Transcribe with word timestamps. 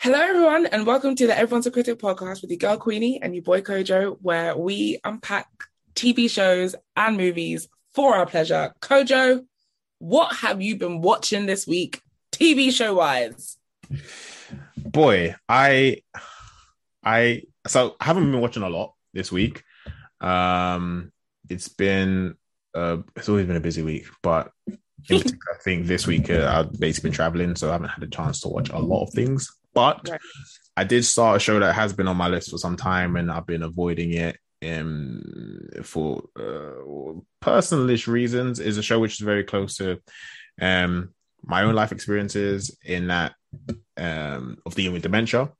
Hello, 0.00 0.20
everyone, 0.20 0.66
and 0.66 0.86
welcome 0.86 1.16
to 1.16 1.26
the 1.26 1.36
Everyone's 1.36 1.66
a 1.66 1.72
Critic 1.72 1.98
podcast 1.98 2.40
with 2.40 2.50
your 2.52 2.58
girl 2.58 2.76
Queenie 2.76 3.20
and 3.20 3.34
your 3.34 3.42
boy 3.42 3.62
Kojo, 3.62 4.16
where 4.22 4.56
we 4.56 5.00
unpack 5.02 5.48
TV 5.96 6.30
shows 6.30 6.76
and 6.94 7.16
movies 7.16 7.66
for 7.96 8.14
our 8.14 8.24
pleasure. 8.24 8.72
Kojo, 8.80 9.44
what 9.98 10.36
have 10.36 10.62
you 10.62 10.76
been 10.76 11.00
watching 11.00 11.46
this 11.46 11.66
week, 11.66 12.00
TV 12.30 12.70
show 12.70 12.94
wise? 12.94 13.58
Boy, 14.76 15.34
I, 15.48 16.02
I, 17.02 17.42
so 17.66 17.96
I 17.98 18.04
haven't 18.04 18.30
been 18.30 18.40
watching 18.40 18.62
a 18.62 18.70
lot 18.70 18.94
this 19.14 19.32
week. 19.32 19.64
Um, 20.20 21.10
it's 21.50 21.66
been, 21.66 22.36
uh, 22.72 22.98
it's 23.16 23.28
always 23.28 23.46
been 23.46 23.56
a 23.56 23.60
busy 23.60 23.82
week, 23.82 24.06
but 24.22 24.52
I 25.10 25.22
think 25.64 25.86
this 25.86 26.06
week 26.06 26.30
uh, 26.30 26.46
I've 26.48 26.78
basically 26.78 27.10
been 27.10 27.16
traveling, 27.16 27.56
so 27.56 27.70
I 27.70 27.72
haven't 27.72 27.88
had 27.88 28.04
a 28.04 28.08
chance 28.08 28.40
to 28.42 28.48
watch 28.48 28.70
a 28.70 28.78
lot 28.78 29.02
of 29.02 29.12
things. 29.12 29.57
But 29.78 30.08
right. 30.08 30.20
I 30.76 30.82
did 30.82 31.04
start 31.04 31.36
a 31.36 31.40
show 31.40 31.60
that 31.60 31.74
has 31.74 31.92
been 31.92 32.08
on 32.08 32.16
my 32.16 32.26
list 32.26 32.50
for 32.50 32.58
some 32.58 32.76
time, 32.76 33.14
and 33.14 33.30
I've 33.30 33.46
been 33.46 33.62
avoiding 33.62 34.12
it 34.14 34.36
um, 34.64 35.22
for 35.84 36.24
uh, 36.36 37.20
personalish 37.40 38.08
reasons. 38.08 38.58
Is 38.58 38.76
a 38.76 38.82
show 38.82 38.98
which 38.98 39.20
is 39.20 39.24
very 39.24 39.44
close 39.44 39.76
to 39.76 40.00
um, 40.60 41.14
my 41.44 41.62
own 41.62 41.76
life 41.76 41.92
experiences 41.92 42.76
in 42.84 43.06
that 43.06 43.34
um, 43.96 44.58
of 44.66 44.74
dealing 44.74 44.94
with 44.94 45.02
dementia. 45.02 45.52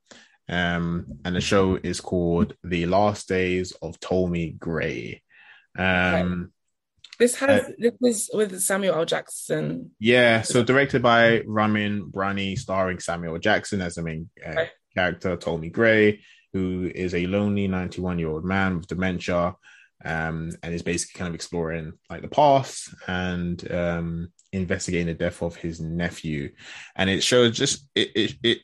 Um, 0.48 1.20
and 1.24 1.36
the 1.36 1.40
show 1.40 1.78
is 1.80 2.00
called 2.00 2.54
The 2.64 2.86
Last 2.86 3.28
Days 3.28 3.72
of 3.80 4.00
Ptolemy 4.00 4.56
Grey. 4.58 5.22
Um, 5.78 6.52
this 7.18 7.34
has 7.36 7.64
uh, 7.64 7.70
this 7.78 7.94
was 8.00 8.30
with 8.32 8.60
Samuel 8.60 8.94
L. 8.94 9.04
Jackson. 9.04 9.90
Yeah, 9.98 10.42
so 10.42 10.62
directed 10.62 11.02
by 11.02 11.42
Ramin 11.46 12.10
Djawadi, 12.12 12.58
starring 12.58 13.00
Samuel 13.00 13.38
Jackson 13.38 13.80
as 13.80 13.96
the 13.96 14.02
main 14.02 14.30
uh, 14.46 14.50
okay. 14.50 14.70
character, 14.94 15.36
Ptolemy 15.36 15.70
Grey, 15.70 16.20
who 16.52 16.90
is 16.94 17.14
a 17.14 17.26
lonely 17.26 17.66
91 17.66 18.18
year 18.18 18.28
old 18.28 18.44
man 18.44 18.78
with 18.78 18.86
dementia, 18.86 19.56
um, 20.04 20.50
and 20.62 20.74
is 20.74 20.82
basically 20.82 21.18
kind 21.18 21.28
of 21.28 21.34
exploring 21.34 21.92
like 22.08 22.22
the 22.22 22.28
past 22.28 22.94
and 23.06 23.70
um, 23.72 24.32
investigating 24.52 25.08
the 25.08 25.14
death 25.14 25.42
of 25.42 25.56
his 25.56 25.80
nephew. 25.80 26.52
And 26.94 27.10
it 27.10 27.22
shows 27.22 27.56
just 27.56 27.86
it 27.94 28.10
it 28.14 28.34
it, 28.42 28.58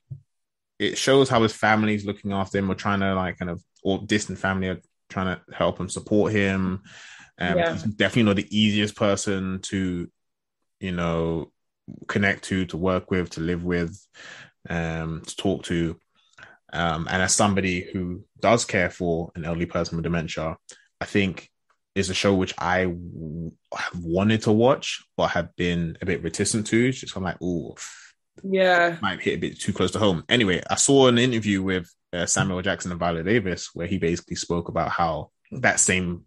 it 0.79 0.99
shows 0.99 1.29
how 1.29 1.43
his 1.43 1.53
family 1.53 1.95
is 1.95 2.05
looking 2.05 2.33
after 2.33 2.59
him 2.59 2.71
or 2.71 2.75
trying 2.75 3.01
to 3.01 3.15
like 3.15 3.39
kind 3.39 3.51
of 3.51 3.63
or 3.83 3.99
distant 3.99 4.39
family 4.39 4.69
are 4.69 4.81
trying 5.11 5.37
to 5.37 5.55
help 5.55 5.81
and 5.81 5.91
support 5.91 6.33
him. 6.33 6.83
Um, 7.39 7.59
yeah. 7.59 7.79
Definitely 7.97 8.23
not 8.25 8.37
the 8.37 8.59
easiest 8.59 8.97
person 8.97 9.61
to, 9.63 10.09
you 10.81 10.93
know, 10.93 11.51
connect 12.07 12.45
to, 12.45 12.67
to 12.67 12.77
work 12.77 13.11
with, 13.11 13.31
to 13.31 13.41
live 13.41 13.65
with, 13.65 13.99
um, 14.69 15.23
to 15.27 15.37
talk 15.37 15.65
to. 15.65 15.99
Um, 16.73 17.07
and 17.11 17.23
as 17.23 17.35
somebody 17.35 17.89
who 17.93 18.25
does 18.41 18.65
care 18.65 18.91
for 18.91 19.31
an 19.35 19.45
elderly 19.45 19.67
person 19.67 19.97
with 19.97 20.05
dementia, 20.05 20.57
I 21.01 21.05
think 21.05 21.51
is 21.95 22.11
a 22.11 22.15
show 22.15 22.35
which 22.35 22.55
I 22.59 22.85
w- 22.85 23.53
have 23.77 24.01
wanted 24.01 24.43
to 24.43 24.53
watch, 24.53 25.05
but 25.17 25.29
have 25.29 25.55
been 25.57 25.97
a 26.03 26.07
bit 26.07 26.25
reticent 26.25 26.67
to. 26.69 26.91
Just 26.91 27.17
I'm 27.17 27.23
like, 27.23 27.37
oh, 27.41 27.77
yeah, 28.43 28.97
might 29.01 29.21
hit 29.21 29.35
a 29.35 29.41
bit 29.41 29.61
too 29.61 29.73
close 29.73 29.93
to 29.93 30.01
home. 30.01 30.25
Anyway, 30.29 30.61
I 30.69 30.75
saw 30.75 31.07
an 31.07 31.19
interview 31.19 31.63
with 31.63 31.89
uh, 32.13 32.27
Samuel 32.27 32.63
Jackson 32.63 32.91
and 32.91 32.99
Viola 32.99 33.23
Davis 33.23 33.71
where 33.75 33.87
he 33.87 33.99
basically 33.99 34.37
spoke 34.37 34.69
about 34.69 34.91
how 34.91 35.31
that 35.53 35.79
same 35.79 36.25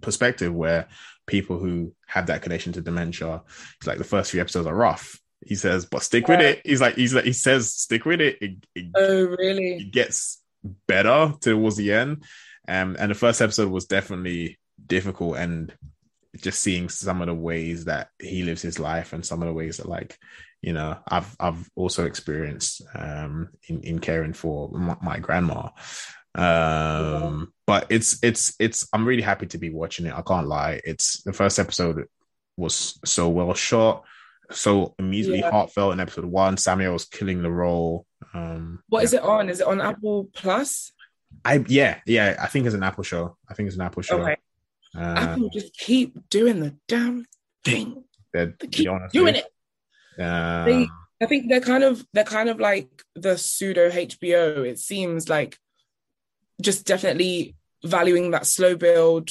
perspective 0.00 0.52
where 0.52 0.88
people 1.26 1.58
who 1.58 1.94
have 2.06 2.26
that 2.26 2.42
connection 2.42 2.72
to 2.74 2.80
dementia, 2.80 3.42
it's 3.78 3.86
like 3.86 3.98
the 3.98 4.04
first 4.04 4.30
few 4.30 4.40
episodes 4.40 4.66
are 4.66 4.74
rough. 4.74 5.20
He 5.44 5.54
says, 5.54 5.86
but 5.86 6.02
stick 6.02 6.26
yeah. 6.26 6.36
with 6.36 6.46
it. 6.46 6.62
He's 6.64 6.80
like, 6.80 6.96
he's 6.96 7.14
like, 7.14 7.24
he 7.24 7.32
says, 7.32 7.72
stick 7.72 8.04
with 8.04 8.20
it. 8.20 8.38
It, 8.40 8.56
it 8.74 8.86
oh, 8.96 9.26
really? 9.26 9.76
It 9.76 9.92
gets 9.92 10.42
better 10.86 11.34
towards 11.40 11.76
the 11.76 11.92
end. 11.92 12.24
Um, 12.66 12.96
and 12.98 13.10
the 13.10 13.14
first 13.14 13.40
episode 13.40 13.70
was 13.70 13.86
definitely 13.86 14.58
difficult 14.84 15.36
and 15.36 15.72
just 16.36 16.60
seeing 16.60 16.88
some 16.88 17.20
of 17.20 17.26
the 17.26 17.34
ways 17.34 17.86
that 17.86 18.10
he 18.20 18.42
lives 18.42 18.62
his 18.62 18.78
life 18.78 19.12
and 19.12 19.24
some 19.24 19.42
of 19.42 19.48
the 19.48 19.54
ways 19.54 19.78
that 19.78 19.88
like 19.88 20.18
you 20.62 20.72
know 20.72 20.96
i've 21.08 21.34
i've 21.40 21.68
also 21.74 22.04
experienced 22.04 22.82
um 22.94 23.48
in, 23.68 23.80
in 23.82 23.98
caring 23.98 24.32
for 24.32 24.68
my, 24.70 24.96
my 25.02 25.18
grandma 25.18 25.68
um, 26.38 27.52
but 27.66 27.86
it's 27.90 28.18
it's 28.22 28.54
it's 28.60 28.88
I'm 28.92 29.04
really 29.04 29.22
happy 29.22 29.46
to 29.46 29.58
be 29.58 29.70
watching 29.70 30.06
it. 30.06 30.14
I 30.14 30.22
can't 30.22 30.46
lie. 30.46 30.80
It's 30.84 31.22
the 31.24 31.32
first 31.32 31.58
episode 31.58 32.06
was 32.56 32.98
so 33.04 33.28
well 33.28 33.52
shot, 33.54 34.04
so 34.50 34.94
immediately 34.98 35.40
yeah. 35.40 35.50
heartfelt 35.50 35.92
in 35.92 36.00
episode 36.00 36.24
one. 36.24 36.56
Samuel 36.56 36.92
was 36.92 37.04
killing 37.04 37.42
the 37.42 37.50
role. 37.50 38.06
Um, 38.34 38.82
what 38.88 39.00
yeah. 39.00 39.04
is 39.04 39.12
it 39.14 39.22
on? 39.22 39.50
Is 39.50 39.60
it 39.60 39.66
on 39.66 39.80
Apple 39.80 40.28
Plus? 40.32 40.92
I 41.44 41.64
yeah 41.66 41.98
yeah. 42.06 42.36
I 42.40 42.46
think 42.46 42.66
it's 42.66 42.74
an 42.74 42.82
Apple 42.82 43.04
show. 43.04 43.36
I 43.48 43.54
think 43.54 43.66
it's 43.66 43.76
an 43.76 43.82
Apple 43.82 44.02
show. 44.02 44.20
Okay. 44.20 44.36
Uh, 44.96 45.00
Apple 45.00 45.50
just 45.50 45.76
keep 45.76 46.16
doing 46.30 46.60
the 46.60 46.74
damn 46.86 47.26
thing. 47.64 48.04
They 48.32 48.52
keep 48.70 48.88
doing 49.12 49.36
it. 49.36 49.46
Uh, 50.18 50.64
they, 50.64 50.86
I 51.20 51.26
think 51.26 51.48
they're 51.48 51.60
kind 51.60 51.84
of 51.84 52.06
they're 52.12 52.24
kind 52.24 52.48
of 52.48 52.60
like 52.60 52.88
the 53.14 53.36
pseudo 53.36 53.90
HBO. 53.90 54.64
It 54.64 54.78
seems 54.78 55.28
like 55.28 55.58
just 56.60 56.86
definitely 56.86 57.54
valuing 57.84 58.32
that 58.32 58.46
slow 58.46 58.76
build, 58.76 59.30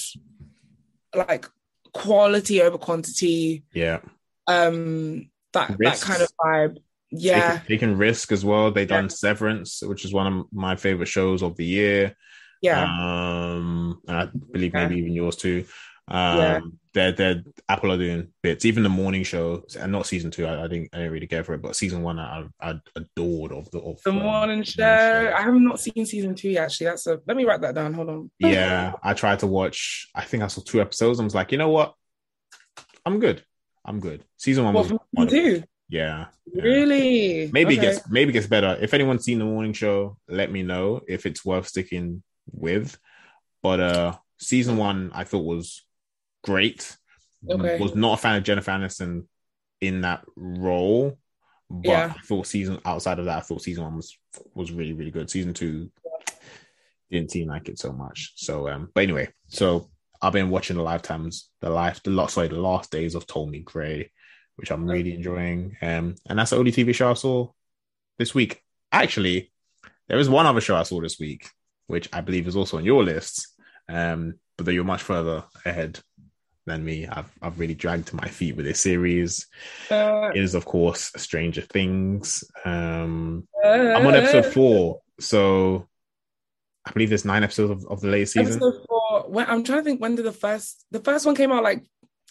like 1.16 1.48
quality 1.94 2.62
over 2.62 2.78
quantity. 2.78 3.64
Yeah. 3.74 4.00
Um, 4.48 5.30
that 5.54 5.76
Risks. 5.78 6.02
that 6.02 6.08
kind 6.08 6.22
of 6.22 6.30
vibe. 6.40 6.78
Yeah. 7.12 7.60
Taking, 7.60 7.80
can, 7.80 7.98
risk 7.98 8.32
as 8.32 8.44
well. 8.44 8.72
They 8.72 8.86
done 8.86 9.06
yeah. 9.06 9.10
Severance, 9.10 9.82
which 9.82 10.06
is 10.06 10.14
one 10.14 10.28
of 10.28 10.46
my 10.52 10.76
favorite 10.76 11.08
shows 11.08 11.42
of 11.42 11.56
the 11.56 11.66
year. 11.66 12.16
Yeah. 12.62 12.84
Um, 12.84 14.02
I 14.08 14.28
believe 14.52 14.74
maybe 14.74 14.98
even 14.98 15.14
yours 15.14 15.36
too. 15.36 15.66
Um, 16.08 16.38
yeah. 16.38 16.59
They're 16.97 17.12
they're 17.12 17.44
Apple 17.69 17.91
are 17.91 17.97
doing 17.97 18.30
bits. 18.41 18.66
Even 18.66 18.81
the 18.81 18.90
morning 18.90 19.24
show, 19.24 19.63
and 19.80 19.91
not 19.91 20.08
season 20.08 20.31
two. 20.31 20.46
I, 20.46 20.63
I 20.63 20.68
didn't 20.68 20.90
I 20.94 20.97
didn't 20.97 21.12
really 21.12 21.28
care 21.28 21.44
for 21.44 21.53
it, 21.53 21.62
but 21.62 21.75
season 21.75 22.02
one 22.02 22.18
I, 22.18 22.46
I 22.59 22.80
adored 22.96 23.52
of 23.52 23.69
the 23.72 23.80
of 23.80 24.02
the 24.03 24.09
um, 24.09 24.18
morning, 24.18 24.63
show. 24.63 24.81
show. 24.81 25.34
I 25.35 25.41
have 25.41 25.53
not 25.53 25.80
seen 25.80 26.06
season 26.06 26.34
two 26.34 26.50
yet. 26.50 26.66
Actually, 26.66 26.88
that's 26.88 27.06
a. 27.06 27.19
Let 27.28 27.38
me 27.38 27.46
write 27.46 27.62
that 27.62 27.75
down. 27.75 27.94
Hold 27.94 28.09
on. 28.09 28.31
yeah, 28.40 28.94
I 29.03 29.13
tried 29.13 29.40
to 29.40 29.47
watch. 29.47 30.09
I 30.16 30.24
think 30.24 30.41
I 30.41 30.47
saw 30.47 30.62
two 30.62 30.81
episodes. 30.81 31.19
I 31.19 31.24
was 31.24 31.35
like, 31.35 31.52
you 31.52 31.59
know 31.59 31.69
what? 31.69 31.94
I'm 33.06 33.19
good. 33.19 33.44
I'm 33.85 34.00
good. 34.00 34.24
Season 34.38 34.66
one 34.66 34.74
what, 34.74 34.91
was 35.14 35.29
two. 35.29 35.64
Yeah, 35.90 36.25
yeah. 36.52 36.64
Really? 36.64 37.50
Maybe 37.53 37.78
okay. 37.78 37.88
it 37.88 37.94
gets 37.94 38.09
maybe 38.09 38.31
it 38.31 38.34
gets 38.34 38.47
better. 38.47 38.78
If 38.81 38.94
anyone's 38.94 39.24
seen 39.24 39.40
the 39.40 39.46
morning 39.46 39.74
show, 39.74 40.18
let 40.28 40.52
me 40.52 40.64
know 40.64 41.02
if 41.08 41.25
it's 41.25 41.46
worth 41.46 41.68
sticking 41.68 42.24
with. 42.52 42.97
But 43.62 43.79
uh 43.79 44.18
season 44.40 44.78
one 44.78 45.12
I 45.14 45.24
thought 45.24 45.46
was 45.46 45.87
great. 46.44 46.96
Okay. 47.50 47.80
Was 47.80 47.96
not 47.96 48.16
a 48.16 48.22
fan 48.22 48.36
of 48.36 48.44
Jennifer 48.44 48.72
Aniston 48.72 49.25
in 49.80 50.02
that 50.02 50.25
role, 50.36 51.18
but 51.70 51.90
yeah. 51.90 52.14
I 52.16 52.22
thought 52.22 52.48
season 52.48 52.80
outside 52.84 53.20
of 53.20 53.25
that, 53.25 53.38
I 53.38 53.42
thought 53.42 53.62
season 53.62 53.84
one 53.84 53.96
was 53.96 54.18
was 54.53 54.72
really 54.72 54.94
really 54.94 55.12
good. 55.12 55.30
Season 55.30 55.53
two 55.53 55.92
didn't 57.12 57.31
seem 57.31 57.47
like 57.47 57.70
it 57.70 57.80
so 57.80 57.92
much. 57.92 58.34
So, 58.36 58.68
um, 58.70 58.90
but 58.94 59.03
anyway, 59.03 59.30
so 59.47 59.90
I've 60.22 60.34
been 60.34 60.50
watching 60.50 60.78
the 60.78 60.84
lifetimes, 60.84 61.50
the 61.62 61.70
life, 61.70 62.02
the 62.03 62.12
last, 62.12 62.34
sorry, 62.34 62.47
the 62.47 62.56
last 62.56 62.92
days 62.92 63.16
of 63.16 63.28
Ptolemy 63.28 63.59
Grey, 63.59 64.12
which 64.56 64.72
I'm 64.72 64.86
really 64.86 65.14
enjoying. 65.14 65.78
Um, 65.81 66.16
and 66.28 66.38
that's 66.40 66.52
the 66.52 66.58
only 66.58 66.72
TV 66.72 66.94
show 66.94 67.12
I 67.12 67.14
saw 67.14 67.50
this 68.18 68.34
week. 68.34 68.62
Actually, 68.92 69.52
there 70.08 70.20
is 70.20 70.30
one 70.30 70.46
other 70.46 70.62
show 70.62 70.76
I 70.76 70.84
saw 70.84 71.02
this 71.02 71.20
week, 71.20 71.50
which 71.88 72.09
I 72.12 72.22
believe 72.22 72.47
is 72.47 72.56
also 72.56 72.78
on 72.78 72.86
your 72.86 73.03
list. 73.03 73.47
Um, 73.90 74.36
but 74.58 74.66
though 74.66 74.72
you're 74.72 74.84
much 74.84 75.03
further 75.03 75.46
ahead 75.66 76.00
than 76.67 76.85
me. 76.85 77.07
I've 77.07 77.31
I've 77.41 77.59
really 77.59 77.73
dragged 77.73 78.13
my 78.13 78.28
feet 78.28 78.55
with 78.55 78.66
this 78.66 78.79
series. 78.79 79.47
Uh, 79.89 80.29
it 80.35 80.41
is 80.41 80.53
of 80.53 80.66
course 80.66 81.11
Stranger 81.17 81.61
Things. 81.61 82.44
Um, 82.63 83.47
uh, 83.63 83.67
I'm 83.67 84.05
on 84.05 84.13
episode 84.13 84.45
four, 84.53 85.02
so 85.19 85.87
I 86.85 86.91
believe 86.91 87.09
there's 87.09 87.25
nine 87.25 87.43
episodes 87.43 87.72
of, 87.72 87.91
of 87.91 88.02
the 88.02 88.09
latest 88.09 88.34
season. 88.34 88.53
Episode 88.53 88.85
four. 88.87 89.25
When, 89.28 89.47
I'm 89.47 89.64
trying 89.64 89.79
to 89.79 89.84
think 89.84 90.02
when 90.02 90.16
did 90.16 90.25
the 90.25 90.31
first 90.31 90.85
the 90.91 90.99
first 90.99 91.25
one 91.25 91.35
came 91.35 91.52
out 91.52 91.64
like 91.64 91.84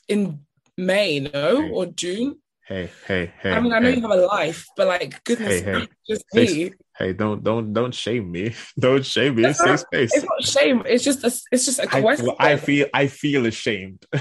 in 0.06 0.40
May, 0.76 1.20
no, 1.20 1.62
hey. 1.62 1.70
or 1.70 1.86
June. 1.86 2.38
Hey, 2.66 2.90
hey, 3.06 3.32
hey. 3.40 3.52
I 3.52 3.60
mean, 3.60 3.72
I 3.72 3.78
know 3.78 3.90
hey. 3.90 3.96
you 3.96 4.02
have 4.02 4.10
a 4.10 4.26
life, 4.26 4.66
but 4.76 4.88
like, 4.88 5.22
goodness, 5.24 5.62
hey, 5.62 5.80
hey. 5.80 5.88
just 6.08 6.24
me 6.34 6.72
hey, 6.98 7.12
don't 7.12 7.42
don't 7.42 7.72
don't 7.72 7.94
shame 7.94 8.30
me. 8.30 8.54
Don't 8.78 9.04
shame 9.04 9.36
me. 9.36 9.44
It's, 9.44 9.58
safe 9.58 9.80
space. 9.80 10.14
It's 10.14 10.24
not 10.24 10.42
shame. 10.42 10.82
It's 10.86 11.04
just 11.04 11.24
a, 11.24 11.32
it's 11.52 11.64
just 11.64 11.78
a 11.78 11.86
question. 11.86 12.30
I, 12.38 12.52
I 12.52 12.56
feel 12.56 12.86
I 12.92 13.06
feel 13.06 13.46
ashamed. 13.46 14.04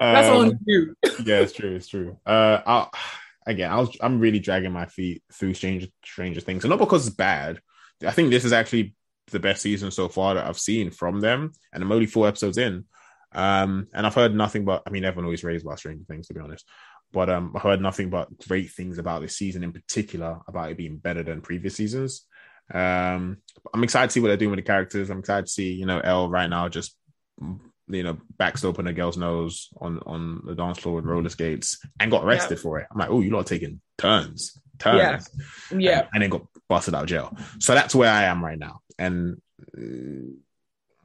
That's 0.00 0.28
um, 0.28 0.36
on 0.36 0.58
you. 0.66 0.96
yeah, 1.24 1.40
it's 1.40 1.52
true. 1.52 1.76
It's 1.76 1.88
true. 1.88 2.18
Uh, 2.26 2.60
I'll, 2.66 2.90
again, 3.46 3.70
I 3.70 3.76
was 3.76 3.96
I'm 4.00 4.18
really 4.18 4.40
dragging 4.40 4.72
my 4.72 4.86
feet 4.86 5.22
through 5.32 5.54
Stranger 5.54 5.86
Stranger 6.04 6.40
Things, 6.40 6.64
and 6.64 6.70
not 6.70 6.78
because 6.78 7.06
it's 7.06 7.16
bad. 7.16 7.60
I 8.04 8.10
think 8.10 8.30
this 8.30 8.44
is 8.44 8.52
actually 8.52 8.94
the 9.30 9.38
best 9.38 9.62
season 9.62 9.90
so 9.90 10.08
far 10.08 10.34
that 10.34 10.46
I've 10.46 10.58
seen 10.58 10.90
from 10.90 11.20
them, 11.20 11.52
and 11.72 11.82
I'm 11.82 11.92
only 11.92 12.06
four 12.06 12.26
episodes 12.26 12.58
in. 12.58 12.84
Um, 13.34 13.86
and 13.94 14.06
I've 14.06 14.14
heard 14.14 14.34
nothing 14.34 14.64
but 14.64 14.82
I 14.86 14.90
mean, 14.90 15.04
everyone 15.04 15.24
always 15.24 15.44
raves 15.44 15.62
about 15.62 15.78
Stranger 15.78 16.04
Things, 16.04 16.26
to 16.26 16.34
be 16.34 16.40
honest. 16.40 16.66
But 17.12 17.28
um, 17.28 17.52
I 17.54 17.58
heard 17.58 17.80
nothing 17.80 18.10
but 18.10 18.28
great 18.48 18.70
things 18.70 18.98
about 18.98 19.20
this 19.20 19.36
season 19.36 19.62
in 19.62 19.72
particular, 19.72 20.40
about 20.48 20.70
it 20.70 20.76
being 20.76 20.96
better 20.96 21.22
than 21.22 21.42
previous 21.42 21.76
seasons. 21.76 22.26
Um, 22.72 23.38
I'm 23.74 23.84
excited 23.84 24.08
to 24.08 24.12
see 24.12 24.20
what 24.20 24.28
they're 24.28 24.36
doing 24.36 24.52
with 24.52 24.58
the 24.58 24.62
characters. 24.62 25.10
I'm 25.10 25.18
excited 25.18 25.46
to 25.46 25.52
see, 25.52 25.72
you 25.72 25.84
know, 25.84 26.00
El 26.00 26.30
right 26.30 26.48
now 26.48 26.68
just 26.68 26.96
you 27.88 28.02
know, 28.02 28.16
backed 28.38 28.64
open 28.64 28.86
a 28.86 28.92
girl's 28.92 29.16
nose 29.16 29.68
on 29.80 30.00
on 30.06 30.42
the 30.44 30.54
dance 30.54 30.78
floor 30.78 30.96
with 30.96 31.04
roller 31.04 31.28
skates 31.28 31.78
and 32.00 32.10
got 32.10 32.24
arrested 32.24 32.58
yeah. 32.58 32.62
for 32.62 32.78
it. 32.78 32.86
I'm 32.90 32.98
like, 32.98 33.10
oh, 33.10 33.20
you 33.20 33.30
lot 33.30 33.40
are 33.40 33.44
taking 33.44 33.80
turns, 33.98 34.60
turns, 34.78 35.28
yeah, 35.70 35.78
yeah, 35.78 35.98
and, 35.98 36.08
and, 36.14 36.22
then 36.22 36.30
got 36.30 36.46
busted 36.68 36.94
out 36.94 37.02
of 37.02 37.08
jail. 37.08 37.36
So 37.58 37.74
that's 37.74 37.94
where 37.94 38.10
I 38.10 38.24
am 38.24 38.44
right 38.44 38.58
now, 38.58 38.80
and 38.98 39.40
uh, 39.76 40.32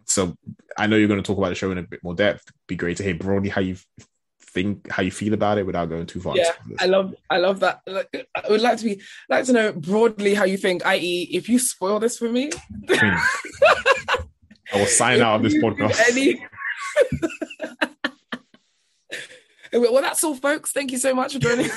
so 0.05 0.35
I 0.77 0.87
know 0.87 0.95
you're 0.95 1.07
going 1.07 1.21
to 1.21 1.27
talk 1.27 1.37
about 1.37 1.49
the 1.49 1.55
show 1.55 1.71
in 1.71 1.77
a 1.77 1.83
bit 1.83 2.03
more 2.03 2.15
depth. 2.15 2.43
Be 2.67 2.75
great 2.75 2.97
to 2.97 3.03
hear 3.03 3.15
broadly 3.15 3.49
how 3.49 3.61
you 3.61 3.77
think, 4.57 4.89
how 4.89 5.03
you 5.03 5.11
feel 5.11 5.33
about 5.33 5.59
it, 5.59 5.65
without 5.65 5.87
going 5.89 6.07
too 6.07 6.19
far. 6.19 6.35
Yeah, 6.35 6.51
I 6.79 6.87
love, 6.87 7.13
I 7.29 7.37
love 7.37 7.59
that. 7.59 7.81
I 7.87 8.49
would 8.49 8.61
like 8.61 8.79
to 8.79 8.85
be 8.85 9.01
like 9.29 9.45
to 9.45 9.53
know 9.53 9.71
broadly 9.71 10.33
how 10.33 10.45
you 10.45 10.57
think. 10.57 10.83
I.e., 10.85 11.29
if 11.31 11.47
you 11.47 11.59
spoil 11.59 11.99
this 11.99 12.17
for 12.17 12.29
me. 12.29 12.49
I 12.89 14.79
will 14.79 14.87
sign 14.87 15.21
out 15.21 15.35
of 15.35 15.43
this 15.43 15.53
podcast. 15.55 16.01
Any, 16.09 16.43
well, 19.73 20.01
that's 20.01 20.23
all, 20.23 20.35
folks. 20.35 20.71
Thank 20.71 20.91
you 20.91 20.97
so 20.97 21.13
much 21.13 21.33
for 21.33 21.39
joining. 21.39 21.69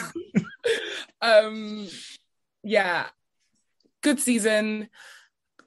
um, 1.20 1.86
yeah, 2.62 3.06
good 4.02 4.20
season, 4.20 4.88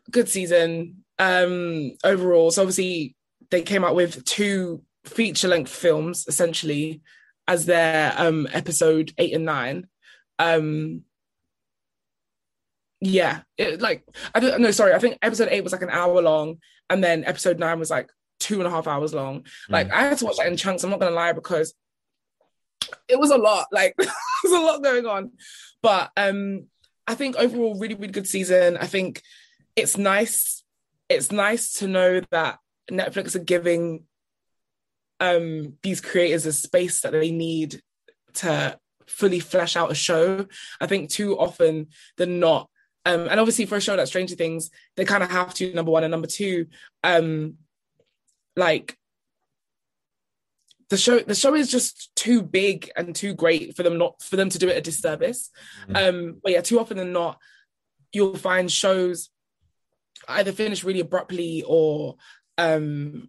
good 0.10 0.30
season 0.30 1.04
um, 1.20 1.92
overall. 2.04 2.50
So 2.50 2.64
obviously, 2.64 3.16
they 3.52 3.62
came 3.62 3.84
out 3.84 3.94
with 3.96 4.26
two 4.26 4.82
feature-length 5.06 5.72
films, 5.72 6.26
essentially, 6.28 7.02
as 7.48 7.66
their 7.66 8.14
um, 8.18 8.48
episode 8.54 9.14
eight 9.18 9.34
and 9.34 9.46
nine. 9.46 9.88
Um, 10.40 11.04
yeah, 13.02 13.42
it, 13.58 13.82
like 13.82 14.04
I 14.34 14.40
don't 14.40 14.62
no, 14.62 14.72
sorry, 14.72 14.94
I 14.94 15.00
think 15.00 15.18
episode 15.22 15.50
eight 15.52 15.64
was 15.64 15.74
like 15.74 15.82
an 15.82 15.90
hour 15.90 16.22
long, 16.22 16.58
and 16.90 17.04
then 17.04 17.26
episode 17.26 17.60
nine 17.60 17.80
was 17.80 17.90
like 17.90 18.10
two 18.40 18.60
and 18.60 18.68
a 18.68 18.70
half 18.70 18.88
hours 18.88 19.14
long. 19.14 19.46
Like 19.70 19.90
mm. 19.90 19.94
I 19.94 20.02
had 20.04 20.18
to 20.20 20.26
watch 20.26 20.38
that 20.38 20.48
in 20.48 20.58
chunks. 20.58 20.84
I'm 20.84 20.90
not 20.90 21.00
gonna 21.00 21.16
lie 21.16 21.34
because 21.34 21.74
it 23.08 23.20
was 23.20 23.32
a 23.32 23.38
lot. 23.38 23.68
Like 23.72 23.96
there 23.98 24.08
was 24.44 24.54
a 24.54 24.60
lot 24.60 24.84
going 24.84 25.06
on. 25.06 25.32
But 25.82 26.12
um 26.18 26.68
I 27.08 27.16
think 27.16 27.36
overall 27.36 27.80
really, 27.80 27.96
really 27.96 28.14
good 28.14 28.28
season. 28.28 28.78
I 28.78 28.88
think 28.88 29.22
it's 29.76 29.98
nice. 29.98 30.64
It's 31.10 31.32
nice 31.32 31.74
to 31.80 31.88
know 31.88 32.22
that 32.32 32.60
Netflix 32.92 33.36
are 33.36 33.40
giving 33.40 34.06
um 35.24 35.78
these 35.82 36.02
creators 36.02 36.46
a 36.46 36.52
space 36.52 37.02
that 37.02 37.14
they 37.14 37.32
need 37.32 37.82
to 38.34 38.78
fully 39.08 39.40
flesh 39.40 39.76
out 39.76 39.92
a 39.92 39.96
show. 39.96 40.46
I 40.82 40.88
think 40.88 41.10
too 41.10 41.40
often 41.40 41.88
they're 42.18 42.28
not. 42.28 42.70
Um, 43.06 43.28
and 43.28 43.40
obviously 43.40 43.66
for 43.66 43.76
a 43.76 43.82
show 43.82 43.96
like 43.96 44.08
Stranger 44.08 44.36
Things, 44.36 44.70
they 44.96 45.06
kind 45.06 45.24
of 45.24 45.32
have 45.32 45.54
to, 45.56 45.74
number 45.74 45.92
one, 45.92 46.04
and 46.04 46.12
number 46.12 46.28
two, 46.28 46.68
um, 47.04 47.56
like 48.56 48.98
the 50.90 50.98
show 50.98 51.20
the 51.20 51.36
show 51.36 51.56
is 51.56 51.72
just 51.72 52.16
too 52.16 52.42
big 52.42 52.92
and 52.96 53.16
too 53.16 53.34
great 53.34 53.76
for 53.76 53.84
them 53.84 53.98
not 53.98 54.22
for 54.22 54.36
them 54.36 54.50
to 54.50 54.60
do 54.60 54.68
it 54.68 54.78
a 54.78 54.82
disservice 54.82 55.50
mm-hmm. 55.88 55.96
um 55.96 56.40
but 56.44 56.52
yeah 56.52 56.62
too 56.62 56.80
often 56.80 56.98
than 56.98 57.12
not 57.12 57.40
you'll 58.12 58.38
find 58.38 58.72
shows 58.72 59.30
either 60.28 60.52
finish 60.52 60.84
really 60.84 61.00
abruptly 61.00 61.64
or 61.66 62.16
um 62.60 63.28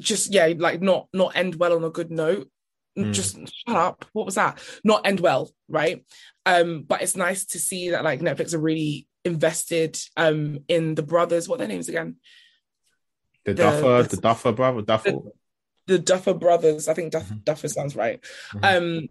just 0.00 0.32
yeah 0.32 0.52
like 0.56 0.80
not 0.80 1.08
not 1.12 1.36
end 1.36 1.54
well 1.56 1.74
on 1.74 1.84
a 1.84 1.90
good 1.90 2.10
note 2.10 2.48
mm. 2.96 3.12
just 3.12 3.36
shut 3.36 3.76
up 3.76 4.04
what 4.12 4.26
was 4.26 4.36
that 4.36 4.62
not 4.84 5.06
end 5.06 5.20
well 5.20 5.50
right 5.68 6.04
um 6.46 6.82
but 6.82 7.02
it's 7.02 7.16
nice 7.16 7.44
to 7.44 7.58
see 7.58 7.90
that 7.90 8.04
like 8.04 8.20
netflix 8.20 8.54
are 8.54 8.58
really 8.58 9.06
invested 9.24 9.98
um 10.16 10.58
in 10.68 10.94
the 10.94 11.02
brothers 11.02 11.48
what 11.48 11.58
their 11.58 11.68
names 11.68 11.88
again 11.88 12.16
the, 13.44 13.54
the 13.54 13.62
Duffer, 13.62 14.02
the, 14.02 14.16
the, 14.16 14.22
Duffer 14.22 14.52
brother, 14.52 14.82
Duffer. 14.82 15.10
The, 15.10 15.32
the, 15.86 15.98
Duffer 15.98 16.34
brothers. 16.34 16.86
I 16.86 16.92
think 16.92 17.12
Duff, 17.12 17.24
mm-hmm. 17.24 17.38
Duffer 17.44 17.68
sounds 17.68 17.96
right. 17.96 18.20
Mm-hmm. 18.52 18.64
Um, 18.64 19.08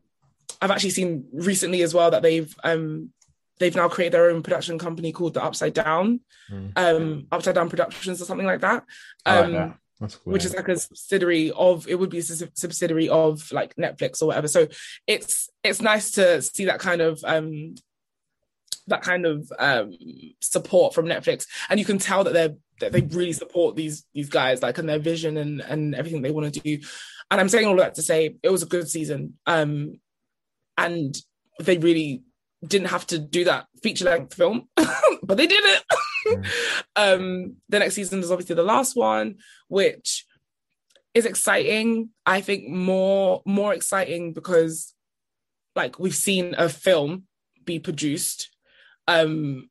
I've 0.62 0.70
actually 0.70 0.92
seen 0.92 1.26
recently 1.34 1.82
as 1.82 1.94
well 1.94 2.12
that 2.12 2.22
they've 2.22 2.54
um 2.64 3.12
they've 3.60 3.76
now 3.76 3.90
created 3.90 4.14
their 4.14 4.30
own 4.30 4.44
production 4.44 4.78
company 4.78 5.12
called 5.12 5.34
the 5.34 5.44
Upside 5.44 5.74
Down, 5.74 6.20
mm. 6.52 6.72
um, 6.76 7.28
Upside 7.32 7.56
Down 7.56 7.70
Productions 7.70 8.22
or 8.22 8.26
something 8.26 8.46
like 8.46 8.62
that. 8.62 8.84
Um, 9.26 9.54
like 9.54 9.70
that. 9.70 9.78
Cool, 10.00 10.10
which 10.34 10.46
is 10.46 10.54
like 10.56 10.68
a 10.68 10.78
subsidiary 10.78 11.52
of 11.52 11.88
it 11.88 11.96
would 11.96 12.12
be 12.12 12.20
a 12.20 12.24
subsidiary 12.24 13.10
of 13.10 13.52
like 13.52 13.76
Netflix 13.76 14.22
or 14.22 14.28
whatever. 14.28 14.48
So 14.48 14.68
it's 15.08 15.50
it's 15.64 15.82
nice 15.82 16.12
to 16.12 16.42
see 16.42 16.66
that 16.66 16.80
kind 16.80 17.02
of 17.02 17.20
um 17.24 17.76
that 18.88 19.02
kind 19.02 19.26
of 19.26 19.52
um 19.58 19.92
support 20.42 20.94
from 20.94 21.08
Netflix, 21.08 21.46
and 21.70 21.80
you 21.80 21.86
can 21.86 21.98
tell 21.98 22.24
that 22.24 22.34
they're 22.34 22.56
that 22.80 22.92
they 22.92 23.02
really 23.02 23.34
support 23.34 23.76
these 23.76 24.06
these 24.14 24.30
guys 24.30 24.62
like 24.62 24.78
and 24.78 24.88
their 24.88 25.00
vision 25.00 25.38
and 25.38 25.62
and 25.62 25.96
everything 25.96 26.22
they 26.22 26.32
want 26.32 26.54
to 26.54 26.60
do. 26.60 26.80
And 27.30 27.42
i'm 27.42 27.50
saying 27.50 27.68
all 27.68 27.76
that 27.78 27.96
to 27.96 28.02
say 28.02 28.38
it 28.42 28.50
was 28.50 28.64
a 28.64 28.68
good 28.68 28.88
season 28.90 29.34
um 29.46 30.00
and 30.78 31.18
they 31.60 31.78
really 31.78 32.24
didn't 32.66 32.88
have 32.88 33.06
to 33.08 33.20
do 33.20 33.44
that 33.46 33.68
feature 33.84 34.06
length 34.06 34.34
film 34.34 34.68
but 35.24 35.38
they 35.38 35.48
did 35.48 35.64
it 35.64 35.84
um 36.96 37.56
the 37.70 37.80
next 37.80 37.96
season 37.96 38.20
is 38.20 38.32
obviously 38.32 38.56
the 38.56 38.64
last 38.64 38.96
one 38.96 39.36
which 39.68 40.26
is 41.14 41.26
exciting 41.26 42.10
i 42.26 42.42
think 42.42 42.68
more 42.68 43.42
more 43.46 43.74
exciting 43.74 44.34
because 44.34 44.94
like 45.76 46.00
we've 46.00 46.16
seen 46.16 46.56
a 46.58 46.70
film 46.70 47.24
be 47.66 47.80
produced 47.80 48.50
um 49.08 49.70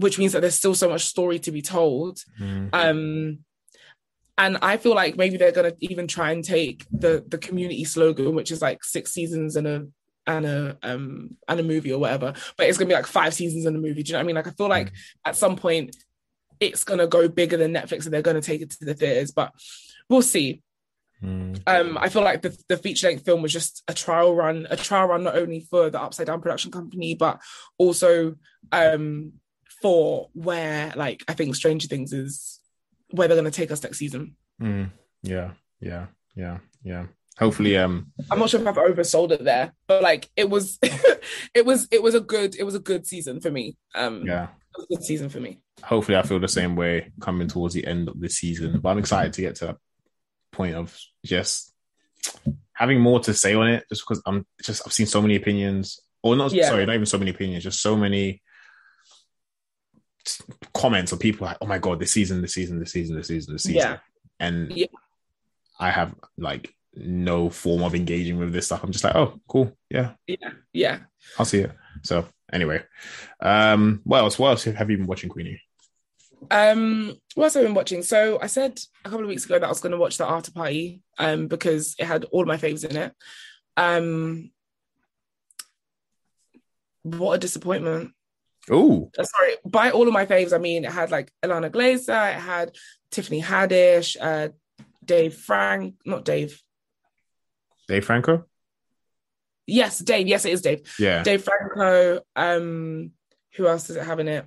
which 0.00 0.18
means 0.18 0.32
that 0.32 0.40
there's 0.40 0.54
still 0.54 0.74
so 0.74 0.88
much 0.88 1.04
story 1.04 1.38
to 1.38 1.52
be 1.52 1.62
told. 1.62 2.18
Mm-hmm. 2.40 2.68
Um, 2.72 3.38
and 4.38 4.56
I 4.62 4.78
feel 4.78 4.94
like 4.94 5.16
maybe 5.16 5.36
they're 5.36 5.52
gonna 5.52 5.74
even 5.80 6.06
try 6.06 6.32
and 6.32 6.42
take 6.42 6.86
the 6.90 7.22
the 7.28 7.36
community 7.36 7.84
slogan, 7.84 8.34
which 8.34 8.50
is 8.50 8.62
like 8.62 8.82
six 8.82 9.12
seasons 9.12 9.56
and 9.56 9.66
a 9.66 9.86
and 10.36 10.46
a 10.46 10.78
um 10.82 11.36
and 11.48 11.60
a 11.60 11.62
movie 11.62 11.92
or 11.92 11.98
whatever, 11.98 12.34
but 12.56 12.66
it's 12.66 12.78
gonna 12.78 12.88
be 12.88 12.94
like 12.94 13.06
five 13.06 13.34
seasons 13.34 13.66
in 13.66 13.74
a 13.74 13.78
movie. 13.78 14.02
Do 14.02 14.10
you 14.10 14.12
know 14.12 14.18
what 14.18 14.24
I 14.24 14.26
mean? 14.26 14.36
Like 14.36 14.46
I 14.46 14.50
feel 14.50 14.68
like 14.68 14.92
mm. 14.92 14.96
at 15.24 15.36
some 15.36 15.56
point 15.56 15.96
it's 16.60 16.84
gonna 16.84 17.06
go 17.06 17.28
bigger 17.28 17.56
than 17.56 17.72
Netflix 17.72 18.04
and 18.04 18.14
they're 18.14 18.22
gonna 18.22 18.40
take 18.40 18.60
it 18.60 18.70
to 18.70 18.84
the 18.84 18.94
theaters, 18.94 19.30
but 19.30 19.52
we'll 20.08 20.22
see. 20.22 20.62
Mm. 21.22 21.60
Um, 21.66 21.98
I 21.98 22.08
feel 22.08 22.22
like 22.22 22.40
the, 22.40 22.56
the 22.68 22.78
feature 22.78 23.08
length 23.08 23.26
film 23.26 23.42
was 23.42 23.52
just 23.52 23.82
a 23.88 23.92
trial 23.92 24.34
run, 24.34 24.66
a 24.70 24.76
trial 24.76 25.08
run 25.08 25.24
not 25.24 25.36
only 25.36 25.60
for 25.60 25.90
the 25.90 26.00
Upside 26.00 26.26
Down 26.26 26.40
production 26.40 26.70
company, 26.70 27.14
but 27.14 27.40
also 27.78 28.36
um 28.72 29.32
for 29.82 30.28
where 30.32 30.92
like 30.96 31.24
I 31.28 31.34
think 31.34 31.54
Stranger 31.54 31.88
Things 31.88 32.12
is 32.12 32.60
where 33.10 33.28
they're 33.28 33.42
to 33.42 33.50
take 33.50 33.70
us 33.70 33.82
next 33.82 33.98
season. 33.98 34.36
Mm, 34.62 34.90
yeah, 35.22 35.52
yeah, 35.80 36.06
yeah, 36.36 36.58
yeah. 36.82 37.06
Hopefully, 37.40 37.78
um, 37.78 38.12
I'm 38.30 38.38
not 38.38 38.50
sure 38.50 38.60
if 38.60 38.66
I've 38.66 38.76
oversold 38.76 39.32
it 39.32 39.42
there, 39.42 39.72
but 39.86 40.02
like 40.02 40.28
it 40.36 40.50
was, 40.50 40.78
it 41.54 41.64
was, 41.64 41.88
it 41.90 42.02
was 42.02 42.14
a 42.14 42.20
good, 42.20 42.54
it 42.54 42.64
was 42.64 42.74
a 42.74 42.80
good 42.80 43.06
season 43.06 43.40
for 43.40 43.50
me. 43.50 43.78
Um, 43.94 44.26
yeah, 44.26 44.48
good 44.90 45.02
season 45.02 45.30
for 45.30 45.40
me. 45.40 45.60
Hopefully, 45.82 46.18
I 46.18 46.22
feel 46.22 46.38
the 46.38 46.48
same 46.48 46.76
way 46.76 47.12
coming 47.18 47.48
towards 47.48 47.72
the 47.72 47.86
end 47.86 48.08
of 48.08 48.20
the 48.20 48.28
season. 48.28 48.80
But 48.80 48.90
I'm 48.90 48.98
excited 48.98 49.32
to 49.32 49.40
get 49.40 49.54
to 49.56 49.66
that 49.68 49.76
point 50.52 50.74
of 50.74 50.94
just 51.24 51.72
having 52.74 53.00
more 53.00 53.20
to 53.20 53.32
say 53.32 53.54
on 53.54 53.68
it, 53.68 53.86
just 53.88 54.02
because 54.06 54.22
I'm 54.26 54.46
just 54.62 54.82
I've 54.86 54.92
seen 54.92 55.06
so 55.06 55.22
many 55.22 55.36
opinions, 55.36 55.98
or 56.22 56.36
not. 56.36 56.52
Yeah. 56.52 56.68
Sorry, 56.68 56.84
not 56.84 56.94
even 56.94 57.06
so 57.06 57.18
many 57.18 57.30
opinions, 57.30 57.64
just 57.64 57.80
so 57.80 57.96
many 57.96 58.42
comments 60.74 61.12
or 61.12 61.16
people 61.16 61.46
like, 61.46 61.56
"Oh 61.62 61.66
my 61.66 61.78
god, 61.78 62.00
this 62.00 62.12
season, 62.12 62.42
this 62.42 62.52
season, 62.52 62.78
this 62.78 62.92
season, 62.92 63.16
this 63.16 63.28
season, 63.28 63.54
this 63.54 63.62
season," 63.62 63.80
yeah. 63.80 63.98
and 64.38 64.70
yeah. 64.72 64.86
I 65.78 65.90
have 65.90 66.14
like 66.36 66.74
no 66.94 67.50
form 67.50 67.82
of 67.82 67.94
engaging 67.94 68.38
with 68.38 68.52
this 68.52 68.66
stuff. 68.66 68.82
I'm 68.82 68.92
just 68.92 69.04
like, 69.04 69.14
"Oh, 69.14 69.40
cool, 69.48 69.76
yeah, 69.88 70.12
yeah, 70.26 70.50
yeah." 70.72 70.98
I'll 71.38 71.44
see 71.44 71.60
it. 71.60 71.72
So 72.02 72.26
anyway, 72.52 72.82
um, 73.40 74.00
what 74.04 74.18
else? 74.18 74.38
What 74.38 74.50
else 74.50 74.64
have 74.64 74.90
you 74.90 74.96
been 74.96 75.06
watching, 75.06 75.30
Queenie? 75.30 75.60
Um, 76.50 77.16
what 77.34 77.44
else 77.44 77.54
have 77.54 77.62
I 77.62 77.66
been 77.66 77.74
watching? 77.74 78.02
So 78.02 78.38
I 78.40 78.46
said 78.46 78.80
a 79.04 79.10
couple 79.10 79.24
of 79.24 79.28
weeks 79.28 79.44
ago 79.44 79.58
that 79.58 79.66
I 79.66 79.68
was 79.68 79.80
going 79.80 79.92
to 79.92 79.98
watch 79.98 80.16
the 80.18 80.26
After 80.26 80.52
Party, 80.52 81.02
um, 81.18 81.48
because 81.48 81.94
it 81.98 82.06
had 82.06 82.24
all 82.24 82.42
of 82.42 82.48
my 82.48 82.56
faves 82.56 82.88
in 82.88 82.96
it. 82.96 83.14
Um, 83.76 84.50
what 87.02 87.34
a 87.34 87.38
disappointment! 87.38 88.12
Oh, 88.70 89.10
sorry. 89.22 89.54
By 89.64 89.90
all 89.90 90.06
of 90.06 90.12
my 90.12 90.26
faves, 90.26 90.52
I 90.52 90.58
mean 90.58 90.84
it 90.84 90.92
had 90.92 91.10
like 91.10 91.32
Ilana 91.42 91.70
Glazer, 91.70 92.34
it 92.34 92.40
had 92.40 92.76
Tiffany 93.10 93.42
Haddish, 93.42 94.16
uh, 94.20 94.50
Dave 95.04 95.34
Frank, 95.34 95.94
not 96.04 96.24
Dave. 96.24 96.60
Dave 97.90 98.04
Franco. 98.04 98.44
Yes, 99.66 99.98
Dave. 99.98 100.28
Yes, 100.28 100.44
it 100.44 100.52
is 100.52 100.62
Dave. 100.62 100.82
Yeah, 100.98 101.22
Dave 101.24 101.42
Franco. 101.42 102.20
Um, 102.36 103.10
who 103.56 103.66
else 103.66 103.88
does 103.88 103.96
it 103.96 104.04
have 104.04 104.20
in 104.20 104.28
it? 104.28 104.46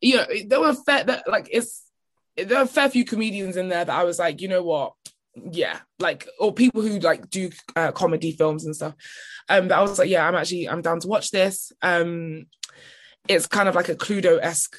You 0.00 0.16
know, 0.16 0.26
there 0.46 0.60
were 0.60 0.74
fair 0.74 1.02
that 1.04 1.28
like 1.28 1.48
it's 1.50 1.82
there 2.36 2.58
are 2.58 2.62
a 2.62 2.68
fair 2.68 2.88
few 2.88 3.04
comedians 3.04 3.56
in 3.56 3.68
there 3.68 3.84
that 3.84 3.94
I 3.94 4.04
was 4.04 4.20
like, 4.20 4.40
you 4.40 4.46
know 4.46 4.62
what, 4.62 4.92
yeah, 5.50 5.80
like 5.98 6.28
or 6.38 6.52
people 6.52 6.82
who 6.82 7.00
like 7.00 7.28
do 7.28 7.50
uh, 7.74 7.90
comedy 7.90 8.32
films 8.32 8.64
and 8.64 8.76
stuff. 8.76 8.94
Um, 9.48 9.68
but 9.68 9.78
I 9.78 9.82
was 9.82 9.98
like, 9.98 10.08
yeah, 10.08 10.26
I'm 10.26 10.36
actually 10.36 10.68
I'm 10.68 10.82
down 10.82 11.00
to 11.00 11.08
watch 11.08 11.32
this. 11.32 11.72
Um, 11.82 12.46
it's 13.28 13.48
kind 13.48 13.68
of 13.68 13.74
like 13.74 13.88
a 13.88 13.96
Cluedo 13.96 14.38
esque 14.40 14.76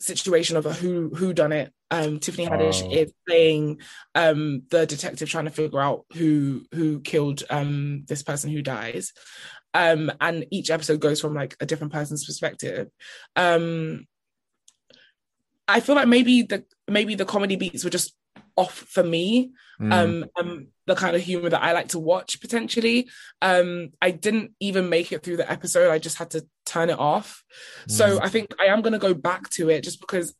situation 0.00 0.56
of 0.56 0.66
a 0.66 0.72
who 0.72 1.10
who 1.14 1.32
done 1.32 1.52
it. 1.52 1.72
Um, 1.94 2.18
Tiffany 2.18 2.46
Haddish 2.46 2.82
oh. 2.84 2.90
is 2.90 3.12
playing 3.26 3.80
um 4.14 4.62
the 4.70 4.86
detective 4.86 5.28
trying 5.28 5.44
to 5.44 5.50
figure 5.50 5.80
out 5.80 6.04
who 6.14 6.62
who 6.72 7.00
killed 7.00 7.42
um 7.50 8.04
this 8.06 8.22
person 8.22 8.50
who 8.50 8.62
dies. 8.62 9.12
Um, 9.74 10.12
and 10.20 10.46
each 10.50 10.70
episode 10.70 11.00
goes 11.00 11.20
from 11.20 11.34
like 11.34 11.56
a 11.60 11.66
different 11.66 11.92
person's 11.92 12.24
perspective. 12.24 12.88
Um, 13.34 14.06
I 15.66 15.80
feel 15.80 15.96
like 15.96 16.08
maybe 16.08 16.42
the 16.42 16.64
maybe 16.88 17.14
the 17.14 17.24
comedy 17.24 17.56
beats 17.56 17.84
were 17.84 17.90
just 17.90 18.14
off 18.56 18.74
for 18.74 19.02
me. 19.02 19.52
Mm. 19.80 19.92
Um, 19.92 20.24
um, 20.38 20.66
the 20.86 20.94
kind 20.94 21.16
of 21.16 21.22
humor 21.22 21.48
that 21.48 21.62
I 21.62 21.72
like 21.72 21.88
to 21.88 21.98
watch 21.98 22.40
potentially. 22.40 23.08
Um, 23.42 23.90
I 24.00 24.10
didn't 24.12 24.52
even 24.60 24.88
make 24.88 25.12
it 25.12 25.22
through 25.22 25.38
the 25.38 25.50
episode. 25.50 25.90
I 25.90 25.98
just 25.98 26.18
had 26.18 26.30
to 26.30 26.46
turn 26.64 26.90
it 26.90 26.98
off. 26.98 27.42
Mm. 27.88 27.90
So 27.90 28.20
I 28.22 28.28
think 28.28 28.54
I 28.60 28.66
am 28.66 28.82
gonna 28.82 28.98
go 28.98 29.14
back 29.14 29.50
to 29.50 29.70
it 29.70 29.82
just 29.82 30.00
because, 30.00 30.34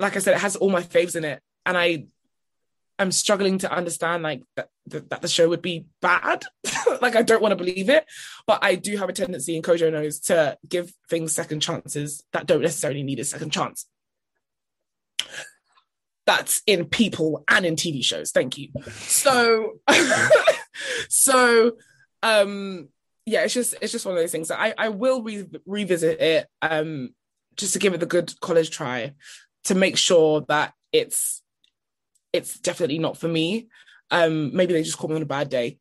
like 0.00 0.16
I 0.16 0.18
said, 0.18 0.34
it 0.34 0.40
has 0.40 0.56
all 0.56 0.70
my 0.70 0.82
faves 0.82 1.16
in 1.16 1.24
it, 1.24 1.40
and 1.66 1.76
I 1.76 2.06
I'm 2.98 3.10
struggling 3.12 3.58
to 3.58 3.72
understand 3.72 4.22
like 4.22 4.42
that, 4.56 4.68
that, 4.86 5.20
the 5.20 5.28
show 5.28 5.48
would 5.48 5.62
be 5.62 5.86
bad. 6.00 6.44
like 7.02 7.16
I 7.16 7.22
don't 7.22 7.42
want 7.42 7.52
to 7.52 7.56
believe 7.56 7.88
it, 7.88 8.04
but 8.46 8.60
I 8.62 8.76
do 8.76 8.96
have 8.96 9.08
a 9.08 9.12
tendency, 9.12 9.56
and 9.56 9.64
Kojo 9.64 9.92
knows, 9.92 10.20
to 10.20 10.58
give 10.68 10.92
things 11.08 11.34
second 11.34 11.60
chances 11.60 12.22
that 12.32 12.46
don't 12.46 12.62
necessarily 12.62 13.02
need 13.02 13.20
a 13.20 13.24
second 13.24 13.50
chance 13.50 13.86
that's 16.26 16.62
in 16.66 16.86
people 16.86 17.44
and 17.48 17.66
in 17.66 17.76
TV 17.76 18.04
shows. 18.04 18.30
Thank 18.30 18.56
you. 18.56 18.68
So, 18.92 19.80
so, 21.08 21.72
um, 22.22 22.88
yeah, 23.26 23.42
it's 23.42 23.54
just 23.54 23.74
it's 23.80 23.92
just 23.92 24.06
one 24.06 24.14
of 24.14 24.22
those 24.22 24.32
things 24.32 24.50
I 24.50 24.74
I 24.76 24.90
will 24.90 25.22
re- 25.22 25.48
revisit 25.66 26.20
it 26.20 26.46
um 26.60 27.14
just 27.56 27.72
to 27.72 27.78
give 27.78 27.94
it 27.94 28.00
the 28.00 28.06
good 28.06 28.38
college 28.40 28.70
try 28.70 29.12
to 29.64 29.74
make 29.74 29.96
sure 29.96 30.44
that 30.48 30.74
it's 30.92 31.42
it's 32.32 32.58
definitely 32.58 32.98
not 32.98 33.16
for 33.16 33.28
me. 33.28 33.68
Um, 34.10 34.54
maybe 34.54 34.72
they 34.72 34.82
just 34.82 34.98
caught 34.98 35.10
me 35.10 35.16
on 35.16 35.22
a 35.22 35.26
bad 35.26 35.48
day. 35.48 35.78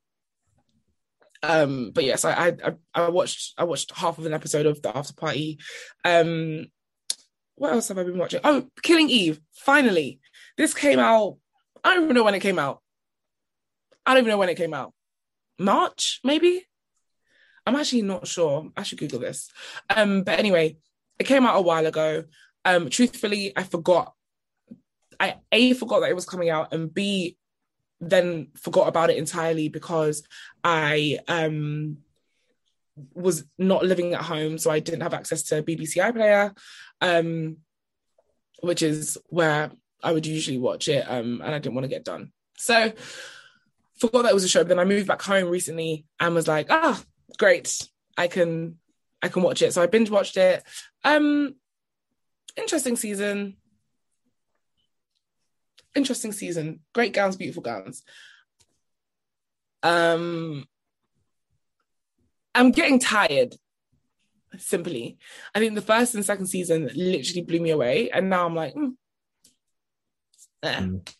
Um, 1.41 1.91
but 1.93 2.05
yes, 2.05 2.23
I, 2.23 2.49
I 2.49 2.73
I 2.93 3.09
watched 3.09 3.53
I 3.57 3.65
watched 3.65 3.91
half 3.91 4.17
of 4.17 4.25
an 4.25 4.33
episode 4.33 4.65
of 4.65 4.81
the 4.81 4.95
after 4.95 5.13
party. 5.13 5.59
Um, 6.05 6.67
what 7.55 7.73
else 7.73 7.89
have 7.89 7.97
I 7.97 8.03
been 8.03 8.17
watching? 8.17 8.39
Oh, 8.43 8.67
Killing 8.81 9.09
Eve. 9.09 9.39
Finally, 9.53 10.19
this 10.57 10.73
came 10.73 10.99
out. 10.99 11.37
I 11.83 11.93
don't 11.93 12.05
even 12.05 12.15
know 12.15 12.23
when 12.23 12.35
it 12.35 12.39
came 12.39 12.59
out. 12.59 12.81
I 14.05 14.13
don't 14.13 14.23
even 14.23 14.29
know 14.29 14.37
when 14.37 14.49
it 14.49 14.55
came 14.55 14.73
out. 14.73 14.93
March, 15.59 16.19
maybe. 16.23 16.65
I'm 17.65 17.75
actually 17.75 18.01
not 18.01 18.27
sure. 18.27 18.69
I 18.75 18.83
should 18.83 18.97
Google 18.97 19.19
this. 19.19 19.49
Um, 19.89 20.23
but 20.23 20.39
anyway, 20.39 20.77
it 21.19 21.25
came 21.25 21.45
out 21.45 21.57
a 21.57 21.61
while 21.61 21.85
ago. 21.85 22.23
Um, 22.65 22.89
truthfully, 22.89 23.53
I 23.55 23.63
forgot. 23.63 24.13
I 25.19 25.35
a 25.51 25.73
forgot 25.73 26.01
that 26.01 26.09
it 26.09 26.15
was 26.15 26.25
coming 26.25 26.49
out, 26.49 26.73
and 26.73 26.93
b 26.93 27.37
then 28.01 28.47
forgot 28.55 28.87
about 28.87 29.09
it 29.09 29.17
entirely 29.17 29.69
because 29.69 30.23
I 30.63 31.19
um 31.27 31.97
was 33.13 33.45
not 33.57 33.85
living 33.85 34.13
at 34.13 34.21
home, 34.21 34.57
so 34.57 34.69
I 34.69 34.79
didn't 34.79 35.01
have 35.01 35.13
access 35.13 35.43
to 35.43 35.63
BBC 35.63 35.97
iPlayer, 35.97 36.55
um, 37.01 37.57
which 38.61 38.81
is 38.81 39.17
where 39.27 39.71
I 40.01 40.11
would 40.11 40.25
usually 40.25 40.57
watch 40.57 40.87
it, 40.87 41.05
um, 41.07 41.41
and 41.43 41.55
I 41.55 41.59
didn't 41.59 41.75
want 41.75 41.85
to 41.85 41.89
get 41.89 42.05
done. 42.05 42.31
So 42.57 42.91
forgot 43.97 44.23
that 44.23 44.31
it 44.31 44.35
was 44.35 44.43
a 44.43 44.49
show. 44.49 44.61
But 44.61 44.69
then 44.69 44.79
I 44.79 44.85
moved 44.85 45.07
back 45.07 45.21
home 45.21 45.49
recently 45.49 46.05
and 46.19 46.35
was 46.35 46.47
like, 46.47 46.67
ah, 46.69 47.01
great, 47.37 47.87
I 48.17 48.27
can 48.27 48.77
I 49.21 49.29
can 49.29 49.43
watch 49.43 49.61
it. 49.61 49.73
So 49.73 49.81
I 49.81 49.87
binge 49.87 50.09
watched 50.09 50.37
it. 50.37 50.63
Um, 51.03 51.55
interesting 52.55 52.95
season. 52.95 53.57
Interesting 55.95 56.31
season. 56.31 56.79
Great 56.93 57.13
gowns, 57.13 57.35
beautiful 57.35 57.63
gowns. 57.63 58.03
Um, 59.83 60.65
I'm 62.55 62.71
getting 62.71 62.99
tired. 62.99 63.55
Simply, 64.57 65.17
I 65.55 65.59
think 65.59 65.73
the 65.73 65.81
first 65.81 66.13
and 66.13 66.23
second 66.23 66.45
season 66.45 66.87
literally 66.95 67.41
blew 67.41 67.59
me 67.59 67.71
away, 67.71 68.11
and 68.11 68.29
now 68.29 68.45
I'm 68.45 68.53
like, 68.53 68.75
mm, 68.75 68.93
eh, 70.61 70.79
mm. 70.79 71.15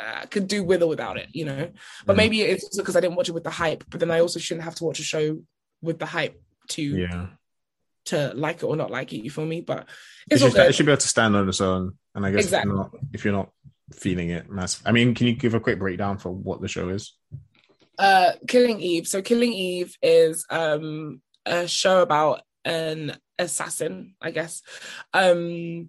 I 0.00 0.24
could 0.24 0.48
do 0.48 0.64
with 0.64 0.82
or 0.82 0.88
without 0.88 1.18
it, 1.18 1.28
you 1.32 1.44
know. 1.44 1.70
But 2.06 2.14
mm. 2.14 2.16
maybe 2.16 2.40
it's 2.40 2.74
because 2.78 2.96
I 2.96 3.00
didn't 3.00 3.16
watch 3.16 3.28
it 3.28 3.32
with 3.32 3.44
the 3.44 3.50
hype. 3.50 3.84
But 3.90 4.00
then 4.00 4.10
I 4.10 4.20
also 4.20 4.40
shouldn't 4.40 4.64
have 4.64 4.74
to 4.76 4.84
watch 4.84 5.00
a 5.00 5.02
show 5.02 5.38
with 5.82 5.98
the 5.98 6.06
hype 6.06 6.40
to 6.68 6.82
yeah 6.82 7.26
to 8.06 8.32
like 8.34 8.58
it 8.58 8.64
or 8.64 8.76
not 8.76 8.90
like 8.90 9.12
it. 9.12 9.24
You 9.24 9.30
feel 9.30 9.46
me? 9.46 9.60
But 9.60 9.88
it's 10.30 10.42
it 10.42 10.52
should, 10.52 10.60
it 10.60 10.74
should 10.74 10.86
be 10.86 10.92
able 10.92 11.00
to 11.00 11.08
stand 11.08 11.36
on 11.36 11.48
its 11.48 11.60
own. 11.60 11.92
And 12.14 12.26
I 12.26 12.30
guess 12.30 12.44
exactly. 12.44 12.70
if, 12.70 12.74
you're 12.74 12.82
not, 12.82 12.90
if 13.12 13.24
you're 13.24 13.34
not 13.34 13.50
feeling 13.92 14.30
it, 14.30 14.50
mass. 14.50 14.82
I 14.84 14.92
mean, 14.92 15.14
can 15.14 15.26
you 15.26 15.34
give 15.34 15.54
a 15.54 15.60
quick 15.60 15.78
breakdown 15.78 16.18
for 16.18 16.30
what 16.30 16.60
the 16.60 16.68
show 16.68 16.88
is? 16.88 17.14
Uh, 17.98 18.32
Killing 18.46 18.80
Eve. 18.80 19.06
So 19.06 19.22
Killing 19.22 19.52
Eve 19.52 19.96
is 20.02 20.46
um 20.50 21.20
a 21.44 21.66
show 21.66 22.02
about 22.02 22.42
an 22.64 23.16
assassin, 23.38 24.14
I 24.20 24.30
guess. 24.30 24.62
Um 25.12 25.88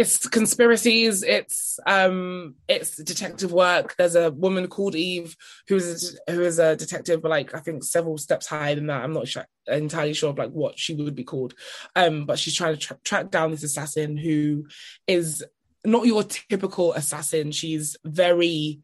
it's 0.00 0.26
conspiracies. 0.26 1.22
It's 1.22 1.78
um 1.86 2.54
it's 2.66 2.96
detective 2.96 3.52
work. 3.52 3.94
There's 3.98 4.14
a 4.14 4.30
woman 4.30 4.66
called 4.66 4.94
eve 4.94 5.36
who 5.68 5.76
is 5.76 6.18
a, 6.26 6.32
who 6.32 6.40
is 6.40 6.58
a 6.58 6.74
detective 6.74 7.20
but 7.20 7.30
like 7.30 7.54
i 7.54 7.58
think 7.58 7.84
several 7.84 8.16
steps 8.16 8.46
higher 8.46 8.74
than 8.74 8.86
that. 8.86 9.04
I'm 9.04 9.12
not 9.12 9.28
sure, 9.28 9.46
entirely 9.66 10.14
sure 10.14 10.30
of 10.30 10.38
like 10.38 10.52
what 10.52 10.78
she 10.78 10.94
would 10.94 11.14
be 11.14 11.24
called. 11.24 11.52
Um 11.94 12.24
but 12.24 12.38
she's 12.38 12.54
trying 12.54 12.76
to 12.76 12.80
tra- 12.80 12.98
track 13.04 13.30
down 13.30 13.50
this 13.50 13.62
assassin 13.62 14.16
who 14.16 14.66
is 15.06 15.44
not 15.84 16.06
your 16.06 16.22
typical 16.22 16.94
assassin. 16.94 17.52
She's 17.52 17.98
very 18.02 18.80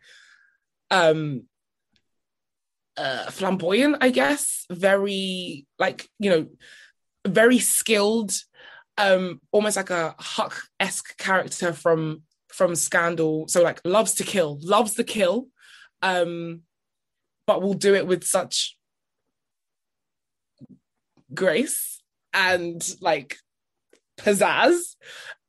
um 0.91 1.45
uh, 2.99 3.31
flamboyant, 3.31 3.97
I 4.03 4.11
guess, 4.11 4.67
very 4.71 5.67
like 5.79 6.11
you 6.19 6.31
know, 6.31 6.47
very 7.27 7.59
skilled, 7.59 8.33
um, 8.99 9.41
almost 9.53 9.77
like 9.77 9.91
a 9.91 10.15
Huck 10.19 10.63
esque 10.81 11.17
character 11.19 11.73
from 11.73 12.23
from 12.49 12.75
Scandal. 12.75 13.49
So 13.49 13.63
like 13.63 13.81
loves 13.85 14.15
to 14.15 14.25
kill, 14.25 14.59
loves 14.63 14.95
the 14.95 15.05
kill, 15.05 15.49
um, 16.03 16.63
but 17.47 17.63
will 17.63 17.75
do 17.75 17.95
it 17.95 18.07
with 18.07 18.25
such 18.25 18.77
grace 21.35 22.03
and 22.33 22.83
like 23.01 23.39
pizzazz. 24.19 24.97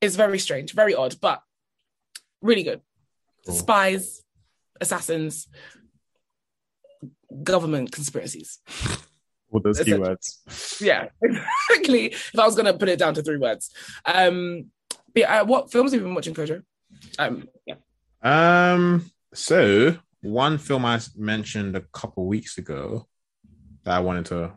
It's 0.00 0.16
very 0.16 0.38
strange, 0.38 0.72
very 0.72 0.94
odd, 0.94 1.16
but 1.20 1.42
really 2.42 2.62
good. 2.62 2.80
Cool. 3.46 3.54
Spies, 3.54 4.22
assassins, 4.80 5.48
government 7.42 7.92
conspiracies. 7.92 8.58
All 9.50 9.60
those 9.60 9.80
keywords. 9.80 10.80
Yeah, 10.80 11.08
exactly. 11.22 12.06
If 12.06 12.38
I 12.38 12.44
was 12.44 12.54
going 12.54 12.66
to 12.66 12.74
put 12.74 12.88
it 12.88 12.98
down 12.98 13.14
to 13.14 13.22
three 13.22 13.38
words. 13.38 13.70
Um, 14.04 14.66
but 15.14 15.22
uh, 15.22 15.44
what 15.44 15.72
films 15.72 15.92
have 15.92 16.00
you 16.00 16.06
been 16.06 16.14
watching, 16.14 16.34
Kojo? 16.34 16.62
Um, 17.18 17.48
yeah. 17.66 17.76
Um, 18.22 19.10
so 19.32 19.96
one 20.20 20.58
film 20.58 20.84
I 20.84 21.00
mentioned 21.16 21.76
a 21.76 21.80
couple 21.92 22.26
weeks 22.26 22.58
ago 22.58 23.06
that 23.84 23.96
I 23.96 24.00
wanted 24.00 24.26
to 24.26 24.52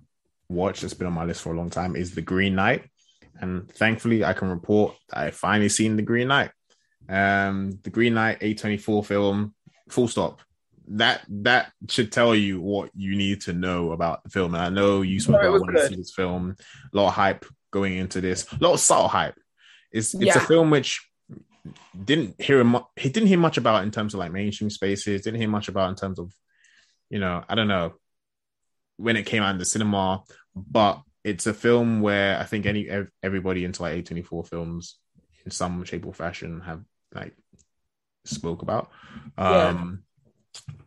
watch, 0.49 0.81
that's 0.81 0.93
been 0.93 1.07
on 1.07 1.13
my 1.13 1.25
list 1.25 1.41
for 1.41 1.53
a 1.53 1.57
long 1.57 1.69
time, 1.69 1.95
is 1.95 2.13
The 2.13 2.21
Green 2.21 2.55
Knight. 2.55 2.85
And 3.39 3.71
thankfully, 3.71 4.23
I 4.23 4.33
can 4.33 4.49
report 4.49 4.95
I 5.11 5.31
finally 5.31 5.69
seen 5.69 5.95
The 5.95 6.03
Green 6.03 6.27
Knight. 6.27 6.51
Um, 7.07 7.79
The 7.83 7.89
Green 7.89 8.13
Knight 8.13 8.39
A24 8.41 9.05
film, 9.05 9.55
full 9.89 10.07
stop 10.07 10.41
that 10.87 11.21
that 11.29 11.71
should 11.89 12.11
tell 12.11 12.35
you 12.35 12.59
what 12.59 12.91
you 12.95 13.15
need 13.15 13.41
to 13.41 13.53
know 13.53 13.91
about 13.91 14.23
the 14.23 14.29
film. 14.29 14.53
And 14.55 14.63
I 14.63 14.69
know 14.69 15.01
you 15.01 15.19
spoke 15.19 15.41
about 15.41 15.59
wanting 15.59 15.75
to 15.75 15.87
see 15.87 15.95
this 15.95 16.13
film, 16.13 16.55
a 16.93 16.97
lot 16.97 17.09
of 17.09 17.13
hype 17.13 17.45
going 17.71 17.97
into 17.97 18.21
this, 18.21 18.51
a 18.51 18.57
lot 18.59 18.73
of 18.73 18.79
subtle 18.79 19.07
hype. 19.07 19.39
It's 19.91 20.13
it's 20.13 20.23
yeah. 20.23 20.37
a 20.37 20.41
film 20.41 20.69
which 20.69 21.01
didn't 22.03 22.41
hear 22.41 22.59
him 22.59 22.77
he 22.95 23.09
didn't 23.09 23.27
hear 23.27 23.37
much 23.37 23.57
about 23.57 23.83
in 23.83 23.91
terms 23.91 24.13
of 24.13 24.19
like 24.19 24.31
mainstream 24.31 24.69
spaces, 24.69 25.21
didn't 25.21 25.39
hear 25.39 25.49
much 25.49 25.67
about 25.67 25.89
in 25.89 25.95
terms 25.95 26.19
of, 26.19 26.33
you 27.09 27.19
know, 27.19 27.43
I 27.47 27.55
don't 27.55 27.67
know 27.67 27.93
when 28.97 29.17
it 29.17 29.25
came 29.25 29.43
out 29.43 29.51
in 29.51 29.59
the 29.59 29.65
cinema, 29.65 30.23
but 30.55 31.01
it's 31.23 31.47
a 31.47 31.53
film 31.53 32.01
where 32.01 32.39
I 32.39 32.43
think 32.43 32.65
any 32.65 32.89
everybody 33.21 33.63
into 33.63 33.81
like 33.81 34.03
A24 34.03 34.47
films 34.47 34.97
in 35.45 35.51
some 35.51 35.83
shape 35.83 36.05
or 36.05 36.13
fashion 36.13 36.61
have 36.61 36.83
like 37.13 37.35
spoke 38.25 38.61
about. 38.61 38.89
Um 39.37 40.03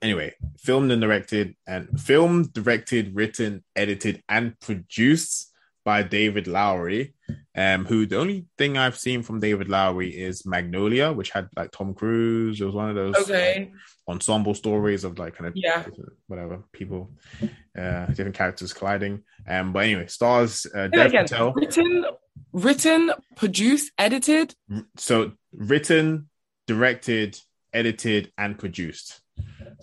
anyway, 0.03 0.35
filmed 0.59 0.91
and 0.91 1.01
directed 1.01 1.55
and 1.67 2.01
filmed, 2.01 2.53
directed, 2.53 3.15
written, 3.15 3.65
edited, 3.77 4.23
and 4.29 4.59
produced 4.61 5.51
by 5.85 6.03
David 6.03 6.47
Lowery, 6.47 7.15
um, 7.55 7.85
who 7.85 8.07
the 8.07 8.19
only 8.19 8.47
thing 8.57 8.79
I've 8.79 8.97
seen 8.97 9.23
from 9.23 9.41
David 9.41 9.69
Lowery 9.69 10.09
is 10.09 10.47
Magnolia, 10.47 11.13
which 11.13 11.31
had 11.31 11.49
like 11.57 11.71
Tom 11.73 11.95
Cruise. 11.95 12.61
It 12.61 12.65
was 12.65 12.75
one 12.75 12.89
of 12.89 12.97
those 12.97 13.17
okay. 13.17 13.71
ensemble 14.09 14.55
stories 14.55 15.05
of 15.05 15.19
like 15.19 15.37
kind 15.37 15.49
of 15.49 15.53
yeah, 15.57 15.85
whatever 16.27 16.65
people, 16.73 17.11
uh, 17.79 18.07
different 18.07 18.35
characters 18.35 18.73
colliding. 18.73 19.23
Um, 19.47 19.73
but 19.73 19.85
anyway, 19.85 20.07
stars 20.07 20.67
uh, 20.75 20.89
Dev 20.89 21.13
Patel. 21.13 21.53
Written, 21.53 22.07
written, 22.53 23.13
produced, 23.37 23.93
edited. 23.99 24.55
So 24.97 25.33
written, 25.53 26.31
directed, 26.67 27.39
edited, 27.73 28.33
and 28.39 28.59
produced. 28.59 29.21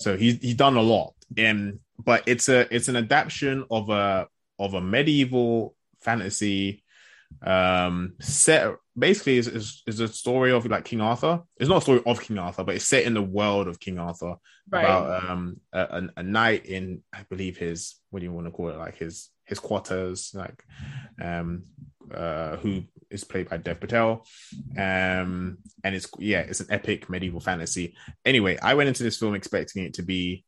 So 0.02 0.18
he's 0.18 0.38
he's 0.38 0.56
done 0.56 0.78
a 0.78 0.82
lot. 0.82 1.14
Um, 1.40 1.80
but 2.04 2.24
it's 2.28 2.50
a 2.50 2.74
it's 2.74 2.88
an 2.88 2.96
adaptation 2.96 3.66
of 3.70 3.90
a 3.90 4.28
of 4.60 4.74
a 4.74 4.82
medieval 4.82 5.76
fantasy 6.02 6.84
um 7.44 8.14
set 8.20 8.76
basically 8.98 9.38
is, 9.38 9.48
is, 9.48 9.84
is 9.88 10.00
a 10.02 10.08
story 10.08 10.52
of 10.52 10.66
like 10.66 10.84
king 10.84 11.00
arthur 11.00 11.42
it's 11.58 11.70
not 11.70 11.78
a 11.78 11.82
story 11.82 12.02
of 12.06 12.22
king 12.22 12.38
arthur 12.38 12.64
but 12.64 12.76
it's 12.76 12.88
set 12.88 13.06
in 13.06 13.14
the 13.14 13.22
world 13.22 13.68
of 13.68 13.80
king 13.80 13.98
arthur 13.98 14.36
right. 14.70 14.84
about 14.84 15.30
um 15.30 15.60
a, 15.72 16.10
a, 16.18 16.24
knight 16.24 16.66
in 16.66 17.02
i 17.14 17.24
believe 17.30 17.58
his 17.58 17.96
what 18.10 18.20
do 18.20 18.26
you 18.26 18.32
want 18.34 18.46
to 18.46 18.52
call 18.52 18.70
it 18.70 18.78
like 18.78 18.98
his 18.98 19.30
his 19.46 19.60
quarters 19.60 20.32
like 20.34 20.64
um 21.22 21.64
uh 22.14 22.58
who 22.58 22.84
is 23.10 23.24
played 23.24 23.50
by 23.50 23.58
dev 23.58 23.80
patel 23.80 24.26
um 24.78 25.58
and 25.84 25.96
it's 25.96 26.08
yeah 26.20 26.40
it's 26.40 26.60
an 26.60 26.68
epic 26.70 27.10
medieval 27.10 27.40
fantasy 27.40 27.96
anyway 28.26 28.58
i 28.62 28.74
went 28.74 28.88
into 28.88 29.04
this 29.04 29.18
film 29.18 29.36
expecting 29.36 29.84
it 29.84 29.96
to 29.96 30.02
be 30.02 30.46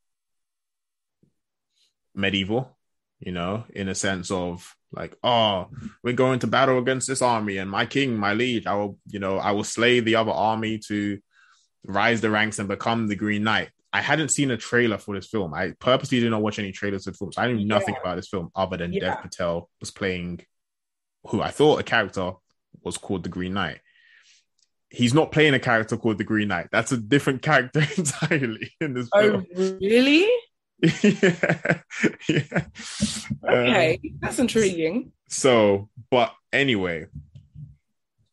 medieval 2.16 2.76
you 3.26 3.32
know, 3.32 3.64
in 3.74 3.88
a 3.88 3.96
sense 3.96 4.32
of 4.32 4.76
like, 4.92 5.16
oh, 5.24 5.68
we're 6.04 6.14
going 6.14 6.40
to 6.40 6.48
battle 6.48 6.78
against 6.78 7.08
this 7.08 7.22
army, 7.22 7.58
and 7.58 7.72
my 7.72 7.86
king, 7.86 8.18
my 8.18 8.34
liege, 8.34 8.68
I 8.68 8.74
will, 8.76 8.98
you 9.08 9.20
know, 9.20 9.38
I 9.38 9.52
will 9.52 9.64
slay 9.64 10.02
the 10.02 10.16
other 10.16 10.32
army 10.32 10.80
to 10.88 11.20
rise 11.86 12.20
the 12.20 12.30
ranks 12.30 12.60
and 12.60 12.68
become 12.68 13.08
the 13.08 13.16
Green 13.16 13.44
Knight. 13.44 13.70
I 13.94 14.02
hadn't 14.02 14.30
seen 14.30 14.52
a 14.52 14.58
trailer 14.58 14.98
for 14.98 15.16
this 15.16 15.28
film. 15.28 15.54
I 15.54 15.72
purposely 15.80 16.20
did 16.20 16.32
not 16.32 16.42
watch 16.42 16.60
any 16.60 16.72
trailers 16.72 17.06
for 17.06 17.14
films. 17.14 17.36
So 17.36 17.44
I 17.44 17.52
knew 17.52 17.66
nothing 17.66 17.94
yeah. 17.94 18.02
about 18.02 18.16
this 18.18 18.28
film 18.28 18.50
other 18.56 18.76
than 18.76 18.92
yeah. 18.92 19.02
Dev 19.02 19.22
Patel 19.22 19.70
was 19.80 19.92
playing 19.92 20.42
who 21.28 21.42
I 21.42 21.50
thought 21.50 21.80
a 21.80 21.84
character 21.84 22.34
was 22.84 22.98
called 22.98 23.24
the 23.24 23.30
Green 23.30 23.54
Knight. 23.54 23.80
He's 24.90 25.14
not 25.14 25.32
playing 25.32 25.54
a 25.54 25.60
character 25.60 25.98
called 25.98 26.18
the 26.18 26.24
Green 26.24 26.50
Knight. 26.50 26.68
That's 26.72 26.92
a 26.92 26.98
different 26.98 27.42
character 27.42 27.84
entirely 27.98 28.72
in 28.80 28.94
this 28.94 29.10
oh, 29.14 29.22
film. 29.22 29.46
Oh, 29.56 29.78
really? 29.82 30.28
yeah. 31.04 31.82
yeah. 32.30 32.66
Okay, 33.44 34.00
um, 34.04 34.20
that's 34.20 34.40
intriguing. 34.40 35.12
So, 35.30 35.90
but 36.12 36.34
anyway, 36.52 37.08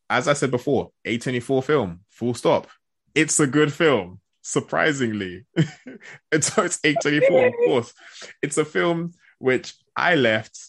as 0.09 0.27
I 0.27 0.33
said 0.33 0.51
before, 0.51 0.91
A24 1.05 1.63
film, 1.63 2.01
full 2.09 2.33
stop. 2.33 2.67
It's 3.15 3.39
a 3.39 3.47
good 3.47 3.73
film, 3.73 4.19
surprisingly. 4.41 5.45
it's, 5.55 6.57
it's 6.57 6.79
A24, 6.79 7.47
of 7.47 7.53
course. 7.65 7.93
It's 8.41 8.57
a 8.57 8.65
film 8.65 9.13
which 9.39 9.73
I 9.95 10.15
left 10.15 10.59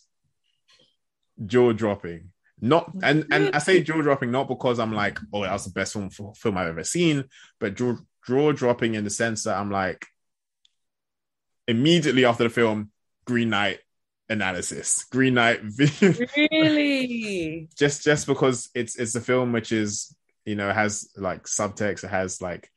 jaw 1.46 1.72
dropping. 1.72 2.30
Not 2.60 2.92
and 3.02 3.26
and 3.32 3.54
I 3.54 3.58
say 3.58 3.82
jaw 3.82 4.00
dropping 4.02 4.30
not 4.30 4.48
because 4.48 4.78
I'm 4.78 4.92
like, 4.92 5.18
oh, 5.32 5.42
that 5.42 5.52
was 5.52 5.64
the 5.64 5.72
best 5.72 5.94
film 5.94 6.10
film 6.10 6.56
I've 6.56 6.68
ever 6.68 6.84
seen, 6.84 7.24
but 7.58 7.74
jaw 7.74 7.96
jaw 8.26 8.52
dropping 8.52 8.94
in 8.94 9.04
the 9.04 9.10
sense 9.10 9.44
that 9.44 9.56
I'm 9.56 9.70
like, 9.70 10.06
immediately 11.66 12.24
after 12.24 12.44
the 12.44 12.50
film, 12.50 12.92
Green 13.24 13.50
Knight 13.50 13.80
analysis. 14.28 15.04
Green 15.10 15.34
Knight 15.34 15.60
really 15.76 17.68
just 17.76 18.04
just 18.04 18.26
because 18.28 18.70
it's 18.74 18.96
it's 18.96 19.14
a 19.14 19.20
film 19.20 19.52
which 19.52 19.72
is 19.72 20.16
you 20.44 20.54
know 20.54 20.72
has 20.72 21.10
like 21.16 21.44
subtext, 21.44 22.04
it 22.04 22.08
has 22.08 22.40
like 22.40 22.70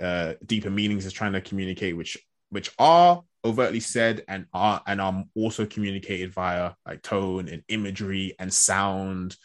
uh 0.00 0.34
deeper 0.44 0.70
meanings 0.70 1.06
it's 1.06 1.14
trying 1.14 1.34
to 1.34 1.40
communicate 1.40 1.96
which 1.96 2.18
which 2.50 2.70
are 2.78 3.22
overtly 3.44 3.80
said 3.80 4.24
and 4.28 4.46
are 4.52 4.82
and 4.86 5.00
are 5.00 5.24
also 5.36 5.66
communicated 5.66 6.32
via 6.32 6.72
like 6.86 7.02
tone 7.02 7.48
and 7.48 7.62
imagery 7.68 8.34
and 8.38 8.52
sound 8.52 9.36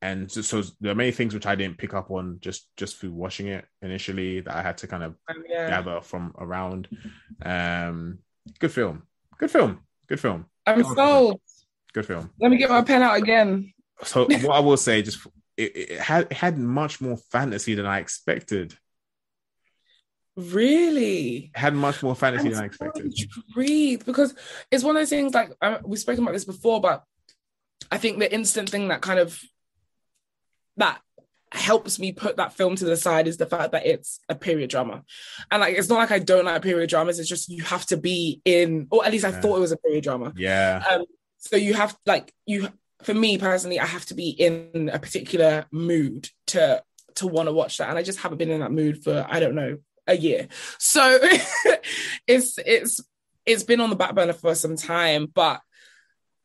and 0.00 0.30
so, 0.30 0.42
so, 0.42 0.62
there 0.80 0.92
are 0.92 0.96
many 0.96 1.10
things 1.10 1.34
which 1.34 1.46
I 1.46 1.56
didn't 1.56 1.78
pick 1.78 1.92
up 1.92 2.10
on 2.12 2.38
just 2.40 2.68
just 2.76 2.98
through 2.98 3.12
watching 3.12 3.48
it 3.48 3.64
initially 3.82 4.40
that 4.40 4.54
I 4.54 4.62
had 4.62 4.78
to 4.78 4.86
kind 4.86 5.02
of 5.02 5.16
um, 5.28 5.42
yeah. 5.48 5.68
gather 5.68 6.00
from 6.00 6.34
around. 6.38 6.88
Um, 7.42 8.18
good 8.60 8.70
film, 8.70 9.02
good 9.38 9.50
film, 9.50 9.80
good 10.06 10.20
film. 10.20 10.46
I'm 10.66 10.84
sold. 10.84 11.40
Good 11.92 12.06
film. 12.06 12.30
Let 12.40 12.50
me 12.50 12.58
get 12.58 12.70
my 12.70 12.82
pen 12.82 13.02
out 13.02 13.16
again. 13.16 13.72
So 14.04 14.24
what 14.26 14.50
I 14.50 14.60
will 14.60 14.76
say, 14.76 15.02
just 15.02 15.26
it, 15.56 15.76
it 15.76 16.00
had 16.00 16.28
it 16.30 16.34
had 16.34 16.58
much 16.58 17.00
more 17.00 17.16
fantasy 17.32 17.74
than 17.74 17.86
I 17.86 17.98
expected. 17.98 18.76
Really? 20.38 21.50
Had 21.52 21.74
much 21.74 22.00
more 22.00 22.14
fantasy 22.14 22.46
I'm 22.46 22.52
than 22.52 22.62
I 22.62 22.66
expected. 22.66 23.12
Breathe 23.52 24.04
because 24.06 24.36
it's 24.70 24.84
one 24.84 24.94
of 24.94 25.00
those 25.00 25.10
things 25.10 25.34
like 25.34 25.50
um, 25.60 25.78
we've 25.84 25.98
spoken 25.98 26.22
about 26.22 26.32
this 26.32 26.44
before, 26.44 26.80
but 26.80 27.02
I 27.90 27.98
think 27.98 28.20
the 28.20 28.32
instant 28.32 28.70
thing 28.70 28.86
that 28.88 29.00
kind 29.00 29.18
of 29.18 29.36
that 30.76 31.00
helps 31.50 31.98
me 31.98 32.12
put 32.12 32.36
that 32.36 32.52
film 32.52 32.76
to 32.76 32.84
the 32.84 32.96
side 32.96 33.26
is 33.26 33.36
the 33.36 33.46
fact 33.46 33.72
that 33.72 33.84
it's 33.84 34.20
a 34.28 34.36
period 34.36 34.70
drama. 34.70 35.02
And 35.50 35.60
like 35.60 35.76
it's 35.76 35.88
not 35.88 35.98
like 35.98 36.12
I 36.12 36.20
don't 36.20 36.44
like 36.44 36.62
period 36.62 36.88
dramas, 36.88 37.18
it's 37.18 37.28
just 37.28 37.48
you 37.48 37.64
have 37.64 37.86
to 37.86 37.96
be 37.96 38.40
in 38.44 38.86
or 38.92 39.04
at 39.04 39.10
least 39.10 39.24
I 39.24 39.30
yeah. 39.30 39.40
thought 39.40 39.56
it 39.56 39.60
was 39.60 39.72
a 39.72 39.76
period 39.78 40.04
drama. 40.04 40.32
Yeah. 40.36 40.84
Um 40.88 41.04
so 41.38 41.56
you 41.56 41.74
have 41.74 41.96
like 42.06 42.32
you 42.46 42.68
for 43.02 43.12
me 43.14 43.38
personally, 43.38 43.80
I 43.80 43.86
have 43.86 44.06
to 44.06 44.14
be 44.14 44.30
in 44.30 44.88
a 44.92 45.00
particular 45.00 45.66
mood 45.72 46.30
to 46.48 46.80
to 47.16 47.26
want 47.26 47.48
to 47.48 47.52
watch 47.52 47.78
that. 47.78 47.88
And 47.88 47.98
I 47.98 48.04
just 48.04 48.20
haven't 48.20 48.38
been 48.38 48.50
in 48.50 48.60
that 48.60 48.70
mood 48.70 49.02
for 49.02 49.26
I 49.28 49.40
don't 49.40 49.56
know, 49.56 49.78
a 50.08 50.16
year. 50.16 50.48
So 50.78 51.18
it's 52.26 52.58
it's 52.58 53.00
it's 53.46 53.62
been 53.62 53.80
on 53.80 53.90
the 53.90 53.96
back 53.96 54.14
burner 54.14 54.32
for 54.32 54.54
some 54.54 54.76
time, 54.76 55.26
but 55.32 55.60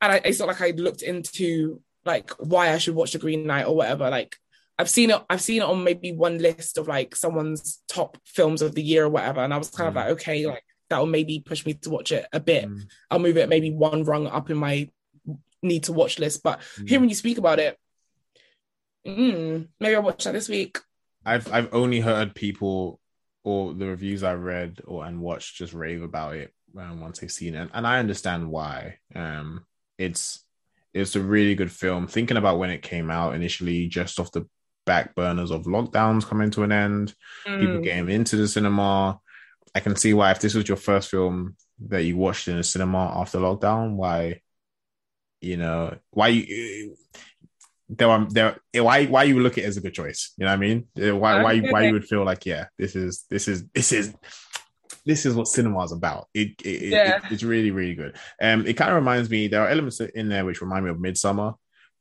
and 0.02 0.12
I, 0.12 0.22
it's 0.26 0.40
not 0.40 0.50
like 0.50 0.62
I 0.62 0.72
looked 0.72 1.02
into 1.02 1.82
like 2.06 2.32
why 2.32 2.72
I 2.72 2.78
should 2.78 2.96
watch 2.96 3.14
The 3.14 3.20
Green 3.20 3.48
Knight 3.48 3.66
or 3.66 3.76
whatever. 3.76 4.10
Like 4.10 4.36
I've 4.78 4.90
seen 4.90 5.12
it, 5.12 5.22
I've 5.30 5.42
seen 5.42 5.62
it 5.62 5.68
on 5.68 5.84
maybe 5.84 6.12
one 6.12 6.38
list 6.38 6.78
of 6.78 6.88
like 6.88 7.16
someone's 7.16 7.82
top 7.88 8.18
films 8.26 8.62
of 8.62 8.76
the 8.76 8.84
year 8.84 9.06
or 9.06 9.10
whatever. 9.10 9.42
And 9.42 9.54
I 9.54 9.58
was 9.58 9.70
kind 9.70 9.88
mm. 9.88 9.90
of 9.90 9.96
like, 9.96 10.08
okay, 10.14 10.46
like 10.46 10.64
that 10.90 11.00
will 11.00 11.06
maybe 11.06 11.40
push 11.40 11.66
me 11.66 11.74
to 11.76 11.90
watch 11.90 12.12
it 12.12 12.26
a 12.34 12.40
bit. 12.40 12.70
Mm. 12.70 12.84
I'll 13.10 13.20
move 13.20 13.38
it 13.38 13.50
maybe 13.50 13.72
one 13.72 14.04
rung 14.04 14.28
up 14.28 14.50
in 14.50 14.58
my 14.58 14.90
need 15.62 15.84
to 15.86 15.94
watch 15.94 16.20
list. 16.20 16.44
But 16.44 16.60
mm. 16.78 16.90
hearing 16.90 17.10
you 17.10 17.16
speak 17.16 17.38
about 17.38 17.60
it, 17.60 17.78
mm, 19.08 19.68
maybe 19.80 19.96
I'll 19.96 20.04
watch 20.04 20.24
that 20.26 20.34
this 20.34 20.50
week. 20.50 20.80
I've 21.26 21.52
I've 21.54 21.74
only 21.74 22.02
heard 22.02 22.36
people 22.36 23.00
or 23.44 23.74
the 23.74 23.88
reviews 23.88 24.24
I 24.24 24.34
read 24.34 24.82
or 24.86 25.06
and 25.06 25.22
watched 25.22 25.58
just 25.58 25.74
rave 25.74 26.02
about 26.02 26.36
it 26.36 26.54
um, 26.78 27.02
once 27.02 27.20
they've 27.20 27.32
seen 27.32 27.56
it, 27.56 27.70
and 27.74 27.86
I 27.86 28.00
understand 28.00 28.50
why. 28.50 28.98
Um, 29.16 29.66
it's 29.98 30.44
it's 30.94 31.16
a 31.16 31.22
really 31.22 31.56
good 31.56 31.72
film. 31.72 32.08
Thinking 32.08 32.38
about 32.38 32.60
when 32.60 32.70
it 32.70 32.82
came 32.82 33.10
out 33.10 33.36
initially, 33.36 33.88
just 33.88 34.20
off 34.20 34.32
the 34.32 34.48
back 34.86 35.16
burners 35.16 35.52
of 35.52 35.64
lockdowns 35.64 36.26
coming 36.26 36.52
to 36.52 36.64
an 36.64 36.72
end, 36.72 37.14
mm. 37.48 37.60
people 37.60 37.82
getting 37.82 38.10
into 38.10 38.36
the 38.36 38.48
cinema. 38.48 39.20
I 39.76 39.80
can 39.80 39.96
see 39.96 40.14
why 40.14 40.32
if 40.32 40.40
this 40.40 40.54
was 40.54 40.68
your 40.68 40.78
first 40.78 41.10
film 41.10 41.56
that 41.88 42.04
you 42.04 42.16
watched 42.16 42.48
in 42.48 42.58
the 42.58 42.64
cinema 42.64 43.12
after 43.20 43.40
lockdown, 43.40 43.96
why 43.96 44.42
you 45.42 45.58
know 45.58 45.98
why 46.12 46.30
you 46.30 46.96
there 47.90 48.10
are 48.10 48.28
there 48.30 48.58
why 48.76 49.06
why 49.06 49.24
you 49.24 49.40
look 49.40 49.58
at 49.58 49.64
it 49.64 49.68
as 49.68 49.78
a 49.78 49.82
good 49.82 49.94
choice. 49.94 50.34
You 50.38 50.46
know 50.46 50.52
what 50.52 50.58
I 50.58 50.58
mean? 50.58 50.88
Why 50.96 51.44
why 51.44 51.60
why 51.60 51.88
you 51.88 51.94
would 51.94 52.06
feel 52.06 52.24
like 52.24 52.46
yeah, 52.46 52.66
this 52.78 52.96
is 52.96 53.26
this 53.30 53.48
is 53.48 53.66
this 53.70 53.92
is 53.92 54.14
this 55.06 55.26
is 55.26 55.36
what 55.36 55.48
cinema 55.48 55.84
is 55.84 55.92
about. 55.92 56.28
It, 56.34 56.62
it, 56.64 56.90
yeah. 56.90 57.18
it, 57.18 57.24
it's 57.32 57.44
really 57.44 57.72
really 57.72 57.96
good. 57.96 58.16
Um, 58.42 58.66
it 58.66 58.74
kind 58.74 58.90
of 58.90 58.96
reminds 58.96 59.30
me. 59.30 59.48
There 59.48 59.62
are 59.62 59.70
elements 59.70 60.00
in 60.00 60.30
there 60.30 60.46
which 60.46 60.62
remind 60.62 60.86
me 60.86 60.92
of 60.92 61.00
Midsummer. 61.00 61.54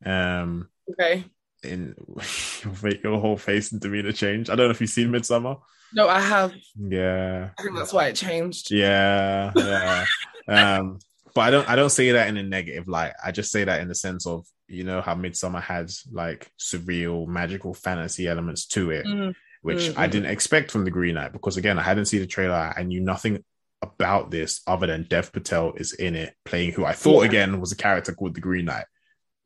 Um, 0.04 0.68
okay. 0.90 1.24
In 1.62 1.94
your 3.02 3.20
whole 3.20 3.36
face 3.36 3.72
and 3.72 3.80
demeanor 3.80 4.12
change. 4.12 4.50
I 4.50 4.54
don't 4.54 4.66
know 4.66 4.72
if 4.72 4.80
you've 4.80 4.90
seen 4.90 5.10
Midsummer. 5.10 5.56
No, 5.94 6.08
I 6.08 6.20
have. 6.20 6.54
Yeah. 6.76 7.50
I 7.58 7.62
think 7.62 7.76
that's 7.76 7.92
why 7.92 8.06
it 8.06 8.16
changed. 8.16 8.70
Yeah, 8.70 9.52
yeah. 9.54 10.06
um, 10.48 10.98
but 11.34 11.42
I 11.42 11.50
don't. 11.50 11.68
I 11.68 11.76
don't 11.76 11.90
say 11.90 12.12
that 12.12 12.28
in 12.28 12.36
a 12.36 12.42
negative 12.42 12.88
light. 12.88 13.12
I 13.22 13.32
just 13.32 13.50
say 13.50 13.64
that 13.64 13.80
in 13.80 13.88
the 13.88 13.94
sense 13.94 14.26
of 14.26 14.46
you 14.72 14.84
know 14.84 15.00
how 15.00 15.14
Midsummer 15.14 15.60
has 15.60 16.02
like 16.10 16.50
surreal, 16.58 17.26
magical 17.26 17.74
fantasy 17.74 18.26
elements 18.26 18.66
to 18.68 18.90
it. 18.90 19.06
Mm 19.06 19.34
which 19.62 19.78
mm-hmm. 19.78 19.98
I 19.98 20.08
didn't 20.08 20.30
expect 20.30 20.70
from 20.70 20.84
the 20.84 20.90
Green 20.90 21.14
Knight 21.14 21.32
because 21.32 21.56
again, 21.56 21.78
I 21.78 21.82
hadn't 21.82 22.06
seen 22.06 22.20
the 22.20 22.26
trailer. 22.26 22.74
I 22.76 22.82
knew 22.82 23.00
nothing 23.00 23.42
about 23.80 24.30
this 24.30 24.60
other 24.66 24.86
than 24.86 25.06
Dev 25.08 25.32
Patel 25.32 25.72
is 25.76 25.92
in 25.92 26.14
it 26.14 26.34
playing 26.44 26.72
who 26.72 26.84
I 26.84 26.92
thought 26.92 27.22
yeah. 27.22 27.28
again 27.28 27.60
was 27.60 27.72
a 27.72 27.76
character 27.76 28.12
called 28.12 28.34
the 28.34 28.40
Green 28.40 28.66
Knight. 28.66 28.84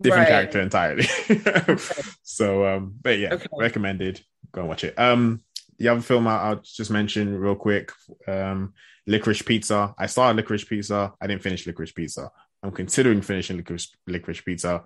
Different 0.03 0.29
right. 0.29 0.51
character 0.51 0.61
entirely. 0.61 1.05
so 2.23 2.67
um, 2.67 2.95
but 3.01 3.19
yeah, 3.19 3.35
okay. 3.35 3.47
recommended. 3.59 4.21
Go 4.53 4.63
and 4.63 4.69
watch 4.69 4.85
it. 4.85 4.99
Um 4.99 5.43
the 5.79 5.89
other 5.89 6.01
film 6.01 6.27
I, 6.27 6.51
will 6.51 6.63
just 6.63 6.91
mention 6.91 7.39
real 7.39 7.55
quick, 7.55 7.93
um, 8.27 8.73
Licorice 9.07 9.45
Pizza. 9.45 9.95
I 9.99 10.07
started 10.07 10.43
Licorice 10.43 10.67
Pizza. 10.67 11.13
I 11.21 11.27
didn't 11.27 11.43
finish 11.43 11.67
Licorice 11.67 11.95
Pizza. 11.95 12.31
I'm 12.67 12.73
considering 12.73 13.23
finishing 13.23 13.57
Licorice, 13.57 13.95
Licorice 14.09 14.45
Pizza, 14.45 14.83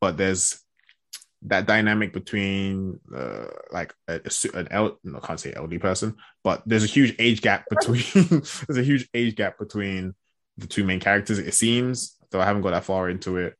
but 0.00 0.16
there's 0.16 0.60
that 1.42 1.66
dynamic 1.66 2.12
between 2.12 3.00
uh, 3.14 3.46
like 3.72 3.92
a, 4.08 4.20
a, 4.24 4.58
an 4.58 4.68
el- 4.70 4.98
no, 5.02 5.18
I 5.18 5.26
can't 5.26 5.40
say 5.40 5.52
elderly 5.54 5.78
person, 5.78 6.14
but 6.44 6.62
there's 6.66 6.84
a 6.84 6.88
huge 6.88 7.16
age 7.18 7.40
gap 7.40 7.64
between 7.70 8.04
there's 8.20 8.78
a 8.78 8.82
huge 8.82 9.08
age 9.12 9.34
gap 9.34 9.58
between 9.58 10.14
the 10.56 10.68
two 10.68 10.84
main 10.84 11.00
characters. 11.00 11.38
It 11.38 11.54
seems, 11.54 12.16
though 12.30 12.40
I 12.40 12.44
haven't 12.44 12.62
got 12.62 12.70
that 12.70 12.84
far 12.84 13.10
into 13.10 13.38
it. 13.38 13.54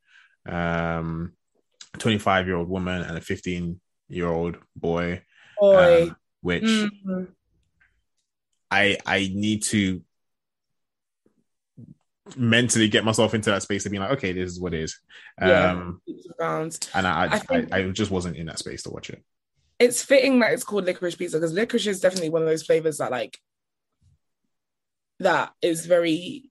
Um, 0.47 1.33
25 1.97 2.47
year 2.47 2.55
old 2.55 2.69
woman 2.69 3.01
and 3.01 3.17
a 3.17 3.21
15 3.21 3.81
year 4.07 4.27
old 4.27 4.57
boy, 4.75 5.23
boy. 5.59 6.03
Um, 6.03 6.15
which 6.41 6.63
mm-hmm. 6.63 7.23
I 8.71 8.97
I 9.05 9.29
need 9.33 9.63
to 9.63 10.01
mentally 12.35 12.87
get 12.87 13.05
myself 13.05 13.33
into 13.33 13.49
that 13.51 13.63
space 13.63 13.83
to 13.83 13.89
be 13.89 13.99
like, 13.99 14.11
okay, 14.11 14.33
this 14.33 14.51
is 14.51 14.59
what 14.59 14.73
it 14.73 14.81
is. 14.81 14.99
Yeah, 15.41 15.71
um, 15.71 16.01
and 16.39 17.07
I, 17.07 17.35
I, 17.35 17.41
I, 17.49 17.67
I, 17.71 17.89
just 17.89 18.11
wasn't 18.11 18.37
in 18.37 18.47
that 18.47 18.59
space 18.59 18.83
to 18.83 18.89
watch 18.89 19.09
it. 19.09 19.23
It's 19.79 20.03
fitting 20.03 20.39
that 20.39 20.53
it's 20.53 20.63
called 20.63 20.85
licorice 20.85 21.15
pizza 21.15 21.37
because 21.37 21.53
licorice 21.53 21.87
is 21.87 21.99
definitely 21.99 22.29
one 22.29 22.41
of 22.41 22.47
those 22.47 22.63
flavors 22.63 22.97
that 22.97 23.11
like 23.11 23.37
that 25.19 25.53
is 25.61 25.85
very 25.85 26.49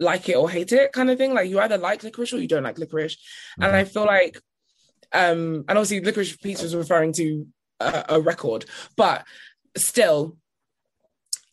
like 0.00 0.28
it 0.28 0.36
or 0.36 0.50
hate 0.50 0.72
it 0.72 0.92
kind 0.92 1.10
of 1.10 1.18
thing. 1.18 1.34
Like 1.34 1.48
you 1.48 1.58
either 1.60 1.78
like 1.78 2.02
licorice 2.02 2.32
or 2.32 2.38
you 2.38 2.48
don't 2.48 2.62
like 2.62 2.78
licorice. 2.78 3.16
Mm-hmm. 3.16 3.62
And 3.62 3.76
I 3.76 3.84
feel 3.84 4.04
like 4.04 4.40
um 5.12 5.64
and 5.68 5.78
obviously 5.78 6.00
licorice 6.00 6.36
pizza 6.36 6.64
is 6.64 6.76
referring 6.76 7.12
to 7.14 7.46
a, 7.80 8.04
a 8.10 8.20
record, 8.20 8.66
but 8.96 9.24
still 9.76 10.36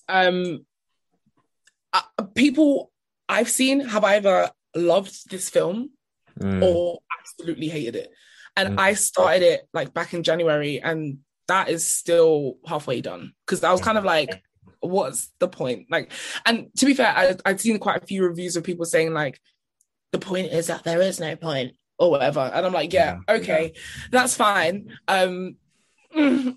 um 0.10 0.66
uh, 1.94 2.24
people 2.36 2.91
I've 3.32 3.50
seen 3.50 3.80
have 3.80 4.04
either 4.04 4.52
loved 4.76 5.32
this 5.32 5.50
film 5.50 5.92
mm. 6.38 6.62
or 6.62 7.00
absolutely 7.18 7.70
hated 7.70 7.96
it. 7.96 8.12
And 8.58 8.78
mm. 8.78 8.80
I 8.80 8.94
started 8.94 9.44
it 9.44 9.62
like 9.74 9.94
back 9.94 10.14
in 10.14 10.24
January, 10.24 10.82
and 10.82 11.20
that 11.48 11.70
is 11.70 11.88
still 11.88 12.58
halfway 12.68 13.00
done 13.00 13.32
because 13.46 13.64
I 13.64 13.72
was 13.72 13.80
kind 13.80 13.98
of 13.98 14.04
like, 14.04 14.44
what's 14.82 15.32
the 15.40 15.48
point? 15.48 15.88
Like, 15.90 16.12
and 16.46 16.68
to 16.78 16.86
be 16.86 16.94
fair, 16.94 17.14
I, 17.16 17.36
I'd 17.46 17.62
seen 17.62 17.80
quite 17.80 18.04
a 18.04 18.06
few 18.06 18.26
reviews 18.26 18.58
of 18.58 18.66
people 18.66 18.84
saying 18.84 19.14
like, 19.14 19.40
the 20.12 20.20
point 20.20 20.52
is 20.52 20.68
that 20.68 20.84
there 20.84 21.02
is 21.02 21.22
no 21.22 21.38
point 21.38 21.76
or 21.98 22.12
whatever, 22.12 22.42
and 22.42 22.66
I'm 22.66 22.74
like, 22.74 22.92
yeah, 22.92 23.20
yeah. 23.30 23.36
okay, 23.36 23.72
yeah. 23.74 23.82
that's 24.12 24.36
fine. 24.36 24.92
Um, 25.08 25.56
yeah. 26.14 26.52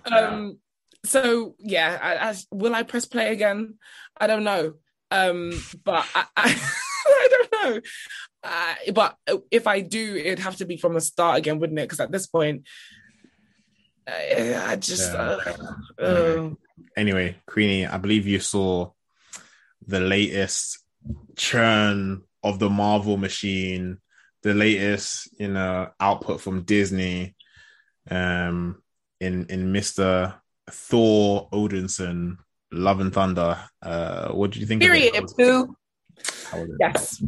um, 0.06 0.58
so 1.06 1.54
yeah, 1.58 1.98
I, 2.00 2.30
I, 2.30 2.34
will 2.50 2.74
I 2.74 2.82
press 2.82 3.06
play 3.06 3.32
again? 3.32 3.74
I 4.18 4.26
don't 4.26 4.44
know. 4.44 4.74
Um, 5.10 5.52
but 5.84 6.04
I, 6.14 6.24
I, 6.36 6.70
I 7.06 7.28
don't 7.30 7.52
know. 7.52 7.80
Uh, 8.42 8.74
but 8.92 9.16
if 9.50 9.66
I 9.66 9.80
do, 9.80 10.16
it'd 10.16 10.38
have 10.40 10.56
to 10.56 10.66
be 10.66 10.76
from 10.76 10.94
the 10.94 11.00
start 11.00 11.38
again, 11.38 11.58
wouldn't 11.58 11.78
it? 11.78 11.82
Because 11.82 12.00
at 12.00 12.12
this 12.12 12.26
point, 12.26 12.66
I, 14.06 14.72
I 14.72 14.76
just. 14.76 15.12
Yeah. 15.12 15.38
Uh, 15.98 16.02
uh, 16.02 16.50
anyway, 16.96 17.36
Queenie, 17.46 17.86
I 17.86 17.98
believe 17.98 18.26
you 18.26 18.40
saw 18.40 18.90
the 19.86 20.00
latest 20.00 20.78
churn 21.36 22.22
of 22.42 22.58
the 22.58 22.70
Marvel 22.70 23.16
machine, 23.16 23.98
the 24.42 24.54
latest, 24.54 25.28
you 25.38 25.48
know, 25.48 25.88
output 25.98 26.40
from 26.40 26.62
Disney, 26.62 27.34
um, 28.10 28.82
in 29.20 29.46
in 29.46 29.72
Mister 29.72 30.34
Thor 30.70 31.48
Odinson, 31.52 32.38
Love 32.72 33.00
and 33.00 33.12
Thunder. 33.12 33.58
Uh, 33.82 34.28
what 34.30 34.50
did 34.50 34.60
you 34.60 34.66
think? 34.66 34.82
Period. 34.82 35.24
Boo. 35.36 35.76
Yes, 36.80 37.22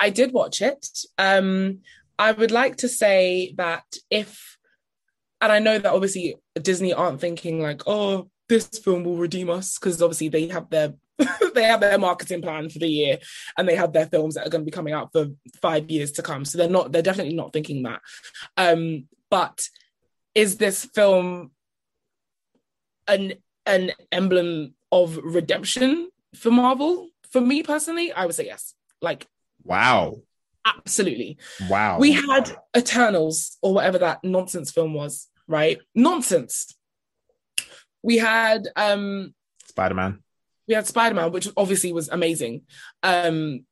I 0.00 0.10
did 0.10 0.32
watch 0.32 0.62
it. 0.62 0.86
Um, 1.16 1.80
I 2.18 2.32
would 2.32 2.50
like 2.50 2.76
to 2.76 2.88
say 2.88 3.54
that 3.56 3.84
if, 4.10 4.58
and 5.40 5.52
I 5.52 5.58
know 5.60 5.78
that 5.78 5.92
obviously 5.92 6.36
Disney 6.60 6.92
aren't 6.92 7.20
thinking 7.20 7.60
like, 7.60 7.82
oh, 7.86 8.28
this 8.48 8.66
film 8.66 9.04
will 9.04 9.16
redeem 9.16 9.50
us 9.50 9.78
because 9.78 10.02
obviously 10.02 10.28
they 10.28 10.48
have 10.48 10.68
their 10.70 10.94
they 11.54 11.64
have 11.64 11.80
their 11.80 11.98
marketing 11.98 12.42
plan 12.42 12.68
for 12.68 12.78
the 12.78 12.88
year 12.88 13.18
and 13.56 13.68
they 13.68 13.74
have 13.74 13.92
their 13.92 14.06
films 14.06 14.34
that 14.34 14.46
are 14.46 14.50
going 14.50 14.62
to 14.62 14.70
be 14.70 14.74
coming 14.74 14.94
out 14.94 15.10
for 15.12 15.26
five 15.60 15.90
years 15.90 16.12
to 16.12 16.22
come. 16.22 16.44
So 16.44 16.58
they're 16.58 16.68
not 16.68 16.92
they're 16.92 17.02
definitely 17.02 17.34
not 17.34 17.52
thinking 17.52 17.82
that. 17.82 18.00
Um, 18.56 19.06
but 19.30 19.68
is 20.34 20.56
this 20.56 20.84
film 20.84 21.50
an 23.08 23.34
an 23.66 23.92
emblem 24.12 24.74
of 24.92 25.18
redemption 25.22 26.10
for 26.34 26.50
Marvel. 26.50 27.08
For 27.30 27.40
me 27.40 27.62
personally, 27.62 28.12
I 28.12 28.26
would 28.26 28.34
say 28.34 28.46
yes. 28.46 28.74
Like, 29.02 29.26
wow, 29.64 30.22
absolutely. 30.64 31.38
Wow. 31.68 31.98
We 31.98 32.12
had 32.12 32.56
Eternals 32.76 33.56
or 33.62 33.74
whatever 33.74 33.98
that 33.98 34.24
nonsense 34.24 34.70
film 34.70 34.94
was, 34.94 35.28
right? 35.46 35.78
Nonsense. 35.94 36.74
We 38.02 38.18
had 38.18 38.68
um 38.76 39.34
Spider 39.66 39.94
Man. 39.94 40.22
We 40.66 40.74
had 40.74 40.86
Spider 40.86 41.14
Man, 41.14 41.32
which 41.32 41.48
obviously 41.56 41.92
was 41.92 42.08
amazing. 42.08 42.62
Um, 43.02 43.64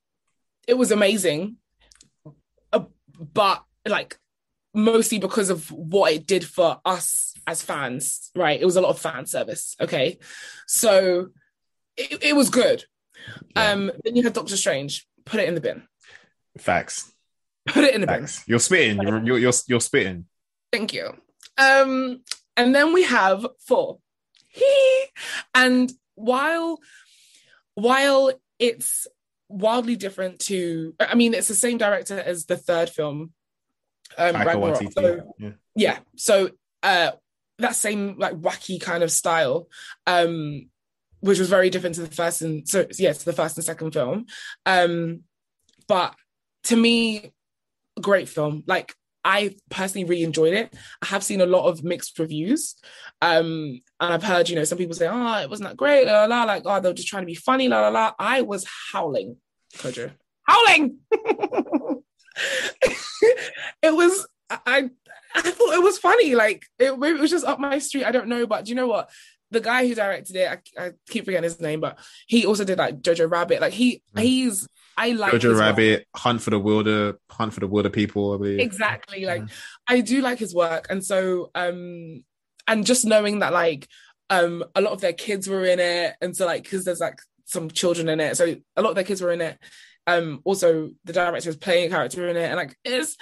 it 0.66 0.74
was 0.74 0.90
amazing, 0.90 1.56
uh, 2.72 2.84
but 3.32 3.62
like 3.86 4.18
mostly 4.76 5.18
because 5.18 5.50
of 5.50 5.72
what 5.72 6.12
it 6.12 6.26
did 6.26 6.44
for 6.44 6.80
us 6.84 7.34
as 7.46 7.62
fans, 7.62 8.30
right? 8.36 8.60
It 8.60 8.64
was 8.64 8.76
a 8.76 8.80
lot 8.80 8.90
of 8.90 8.98
fan 8.98 9.26
service. 9.26 9.74
Okay. 9.80 10.18
So 10.66 11.28
it, 11.96 12.22
it 12.22 12.36
was 12.36 12.50
good. 12.50 12.84
Yeah. 13.56 13.72
Um, 13.72 13.90
then 14.04 14.14
you 14.14 14.22
had 14.22 14.34
Doctor 14.34 14.56
Strange, 14.56 15.06
put 15.24 15.40
it 15.40 15.48
in 15.48 15.54
the 15.54 15.60
bin. 15.60 15.82
Facts. 16.58 17.10
Put 17.66 17.84
it 17.84 17.94
in 17.94 18.02
the 18.02 18.06
Facts. 18.06 18.44
bin. 18.44 18.52
You're 18.52 18.58
spitting. 18.60 19.00
You're, 19.02 19.24
you're, 19.24 19.38
you're, 19.38 19.52
you're 19.66 19.80
spitting. 19.80 20.26
Thank 20.70 20.92
you. 20.92 21.16
Um, 21.58 22.22
and 22.56 22.74
then 22.74 22.92
we 22.92 23.04
have 23.04 23.46
four. 23.66 23.98
and 25.54 25.90
while 26.14 26.78
while 27.74 28.32
it's 28.58 29.06
wildly 29.48 29.96
different 29.96 30.40
to 30.40 30.94
I 30.98 31.14
mean 31.14 31.34
it's 31.34 31.48
the 31.48 31.54
same 31.54 31.78
director 31.78 32.18
as 32.18 32.46
the 32.46 32.56
third 32.56 32.88
film 32.88 33.32
um, 34.18 34.34
Ragnarok. 34.34 34.92
So, 34.92 35.34
yeah. 35.38 35.50
yeah. 35.74 35.98
So 36.16 36.50
uh, 36.82 37.12
that 37.58 37.76
same 37.76 38.16
like 38.18 38.34
wacky 38.34 38.80
kind 38.80 39.02
of 39.02 39.10
style, 39.10 39.68
um, 40.06 40.68
which 41.20 41.38
was 41.38 41.48
very 41.48 41.70
different 41.70 41.94
to 41.96 42.02
the 42.02 42.14
first 42.14 42.42
and 42.42 42.68
so 42.68 42.86
yeah, 42.98 43.12
to 43.12 43.24
the 43.24 43.32
first 43.32 43.56
and 43.56 43.64
second 43.64 43.92
film. 43.92 44.26
Um, 44.64 45.22
but 45.88 46.14
to 46.64 46.76
me, 46.76 47.32
great 48.00 48.28
film. 48.28 48.64
Like 48.66 48.94
I 49.24 49.56
personally 49.70 50.04
really 50.04 50.22
enjoyed 50.22 50.54
it. 50.54 50.72
I 51.02 51.06
have 51.06 51.24
seen 51.24 51.40
a 51.40 51.46
lot 51.46 51.66
of 51.66 51.82
mixed 51.82 52.18
reviews. 52.18 52.76
Um, 53.20 53.80
and 54.00 54.14
I've 54.14 54.22
heard, 54.22 54.48
you 54.48 54.54
know, 54.54 54.62
some 54.62 54.78
people 54.78 54.94
say, 54.94 55.08
oh, 55.08 55.38
it 55.38 55.50
wasn't 55.50 55.68
that 55.68 55.76
great, 55.76 56.06
la, 56.06 56.26
la, 56.26 56.26
la. 56.26 56.44
like, 56.44 56.62
oh, 56.64 56.78
they 56.78 56.90
are 56.90 56.94
just 56.94 57.08
trying 57.08 57.22
to 57.22 57.26
be 57.26 57.34
funny, 57.34 57.66
la 57.68 57.80
la 57.80 57.88
la. 57.88 58.12
I 58.20 58.42
was 58.42 58.64
howling, 58.92 59.36
Kojo. 59.74 60.12
Howling! 60.44 60.98
it 63.82 63.94
was 63.94 64.26
I 64.50 64.90
I 65.34 65.40
thought 65.42 65.74
it 65.74 65.82
was 65.82 65.98
funny. 65.98 66.34
Like 66.34 66.66
it, 66.78 66.92
it 66.92 66.98
was 66.98 67.30
just 67.30 67.44
up 67.44 67.58
my 67.58 67.78
street. 67.78 68.04
I 68.04 68.12
don't 68.12 68.28
know, 68.28 68.46
but 68.46 68.64
do 68.64 68.70
you 68.70 68.74
know 68.74 68.86
what? 68.86 69.10
The 69.50 69.60
guy 69.60 69.86
who 69.86 69.94
directed 69.94 70.36
it, 70.36 70.62
I, 70.76 70.86
I 70.86 70.92
keep 71.08 71.24
forgetting 71.24 71.44
his 71.44 71.60
name, 71.60 71.80
but 71.80 71.98
he 72.26 72.46
also 72.46 72.64
did 72.64 72.78
like 72.78 73.00
Jojo 73.00 73.30
Rabbit. 73.30 73.60
Like 73.60 73.72
he 73.72 74.02
mm. 74.16 74.22
he's 74.22 74.66
I 74.96 75.12
like 75.12 75.32
Jojo 75.34 75.58
Rabbit, 75.58 76.00
work. 76.00 76.06
Hunt 76.16 76.42
for 76.42 76.50
the 76.50 76.58
Wilder, 76.58 77.18
Hunt 77.30 77.52
for 77.54 77.60
the 77.60 77.68
Wilderpeople. 77.68 78.34
I 78.34 78.38
believe 78.38 78.60
exactly. 78.60 79.24
Like 79.24 79.42
mm. 79.42 79.50
I 79.88 80.00
do 80.00 80.20
like 80.20 80.38
his 80.38 80.54
work, 80.54 80.86
and 80.90 81.04
so 81.04 81.50
um 81.54 82.24
and 82.66 82.86
just 82.86 83.04
knowing 83.04 83.40
that 83.40 83.52
like 83.52 83.88
um 84.30 84.64
a 84.74 84.80
lot 84.80 84.92
of 84.92 85.00
their 85.00 85.12
kids 85.12 85.48
were 85.48 85.64
in 85.64 85.78
it, 85.80 86.14
and 86.20 86.36
so 86.36 86.46
like 86.46 86.64
because 86.64 86.84
there's 86.84 87.00
like 87.00 87.18
some 87.44 87.70
children 87.70 88.08
in 88.08 88.20
it, 88.20 88.36
so 88.36 88.56
a 88.76 88.82
lot 88.82 88.90
of 88.90 88.94
their 88.94 89.04
kids 89.04 89.20
were 89.20 89.32
in 89.32 89.40
it. 89.40 89.58
Um, 90.06 90.40
also 90.44 90.90
the 91.04 91.12
director 91.12 91.50
is 91.50 91.56
playing 91.56 91.86
a 91.86 91.90
character 91.90 92.28
in 92.28 92.36
it, 92.36 92.44
and 92.44 92.56
like 92.56 92.76
it's 92.84 93.16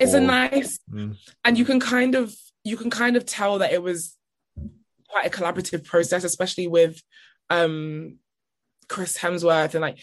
it's 0.00 0.14
a 0.14 0.20
nice, 0.20 0.80
mm. 0.92 1.16
and 1.44 1.56
you 1.56 1.64
can 1.64 1.78
kind 1.78 2.14
of 2.14 2.34
you 2.64 2.76
can 2.76 2.90
kind 2.90 3.16
of 3.16 3.24
tell 3.24 3.58
that 3.58 3.72
it 3.72 3.82
was 3.82 4.16
quite 5.08 5.26
a 5.26 5.30
collaborative 5.30 5.84
process, 5.84 6.24
especially 6.24 6.66
with 6.66 7.00
um 7.50 8.18
Chris 8.88 9.16
Hemsworth 9.16 9.74
and 9.74 9.82
like 9.82 9.98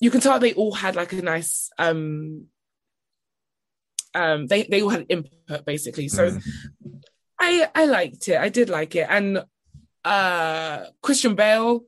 you 0.00 0.10
can 0.10 0.20
tell 0.20 0.38
they 0.38 0.54
all 0.54 0.72
had 0.72 0.96
like 0.96 1.12
a 1.12 1.22
nice 1.22 1.70
um 1.78 2.46
um 4.14 4.46
they 4.46 4.62
they 4.64 4.82
all 4.82 4.88
had 4.88 5.06
input 5.08 5.64
basically. 5.66 6.08
So 6.08 6.30
mm. 6.30 6.42
i 7.38 7.68
i 7.74 7.84
liked 7.84 8.28
it. 8.28 8.38
I 8.38 8.48
did 8.48 8.70
like 8.70 8.94
it. 8.94 9.06
And 9.10 9.44
uh 10.04 10.84
christian 11.02 11.34
bale 11.34 11.82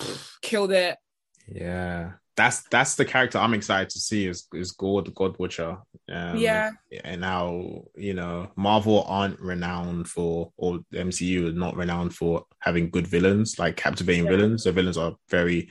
pff, 0.00 0.40
killed 0.42 0.72
it. 0.72 0.98
Yeah 1.46 2.12
that's 2.36 2.62
that's 2.64 2.96
the 2.96 3.04
character 3.04 3.38
I'm 3.38 3.54
excited 3.54 3.90
to 3.90 4.00
see 4.00 4.26
is 4.26 4.46
is 4.52 4.72
God 4.72 5.14
God 5.14 5.36
Butcher. 5.38 5.78
Um, 6.10 6.36
yeah, 6.36 6.70
and 7.04 7.20
now 7.20 7.84
you 7.96 8.14
know 8.14 8.50
Marvel 8.56 9.04
aren't 9.06 9.40
renowned 9.40 10.08
for, 10.08 10.52
or 10.56 10.80
MCU 10.92 11.48
is 11.48 11.54
not 11.54 11.76
renowned 11.76 12.14
for 12.14 12.44
having 12.58 12.90
good 12.90 13.06
villains, 13.06 13.58
like 13.58 13.76
captivating 13.76 14.24
yeah. 14.24 14.30
villains. 14.30 14.64
So 14.64 14.72
villains 14.72 14.98
are 14.98 15.14
very 15.28 15.70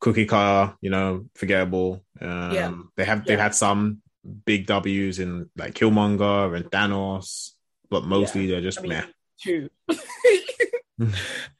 cookie 0.00 0.26
cutter, 0.26 0.76
you 0.82 0.90
know, 0.90 1.26
forgettable. 1.34 2.04
Um, 2.20 2.52
yeah. 2.52 2.74
They 2.96 3.04
have 3.04 3.24
they've 3.24 3.38
had 3.38 3.54
some 3.54 4.02
big 4.44 4.66
W's 4.66 5.18
in 5.18 5.48
like 5.56 5.74
Killmonger 5.74 6.54
and 6.54 6.66
Thanos, 6.66 7.52
but 7.88 8.04
mostly 8.04 8.44
yeah. 8.44 8.52
they're 8.52 8.60
just 8.60 8.78
I 8.78 8.82
mean, 8.82 8.90
meh. 8.90 9.04
Two. 9.40 9.70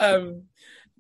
um, 0.01 0.43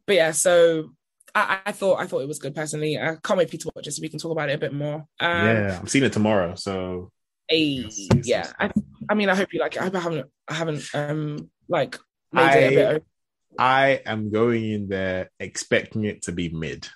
but 0.07 0.16
yeah, 0.16 0.33
so 0.33 0.90
I, 1.34 1.58
I, 1.66 1.72
thought 1.72 2.00
I 2.00 2.06
thought 2.06 2.20
it 2.20 2.28
was 2.28 2.38
good 2.38 2.54
personally. 2.54 2.96
I 2.98 3.16
can't 3.22 3.38
wait 3.38 3.50
for 3.50 3.56
you 3.56 3.60
to 3.60 3.72
watch 3.74 3.86
it 3.86 3.92
so 3.92 4.00
we 4.02 4.08
can 4.08 4.20
talk 4.20 4.32
about 4.32 4.50
it 4.50 4.54
a 4.54 4.58
bit 4.58 4.72
more. 4.72 5.06
Um, 5.18 5.46
yeah, 5.46 5.78
I'm 5.80 5.86
seeing 5.88 6.04
it 6.04 6.12
tomorrow, 6.12 6.54
so 6.54 7.10
a 7.50 7.90
yeah. 8.24 8.52
I, 8.58 8.70
I 9.08 9.14
mean, 9.14 9.28
I 9.28 9.34
hope 9.34 9.52
you 9.52 9.60
like 9.60 9.76
it. 9.76 9.82
I 9.82 9.84
hope 9.84 9.96
I 9.96 10.00
haven't 10.00 10.26
I 10.48 10.54
haven't 10.54 10.94
um 10.94 11.50
like 11.68 11.98
made 12.32 12.42
I, 12.42 12.56
it 12.56 12.72
a 12.72 12.92
bit. 12.92 13.04
I 13.58 14.02
am 14.06 14.30
going 14.30 14.64
in 14.64 14.88
there 14.88 15.30
expecting 15.38 16.04
it 16.04 16.22
to 16.22 16.32
be 16.32 16.48
mid. 16.48 16.88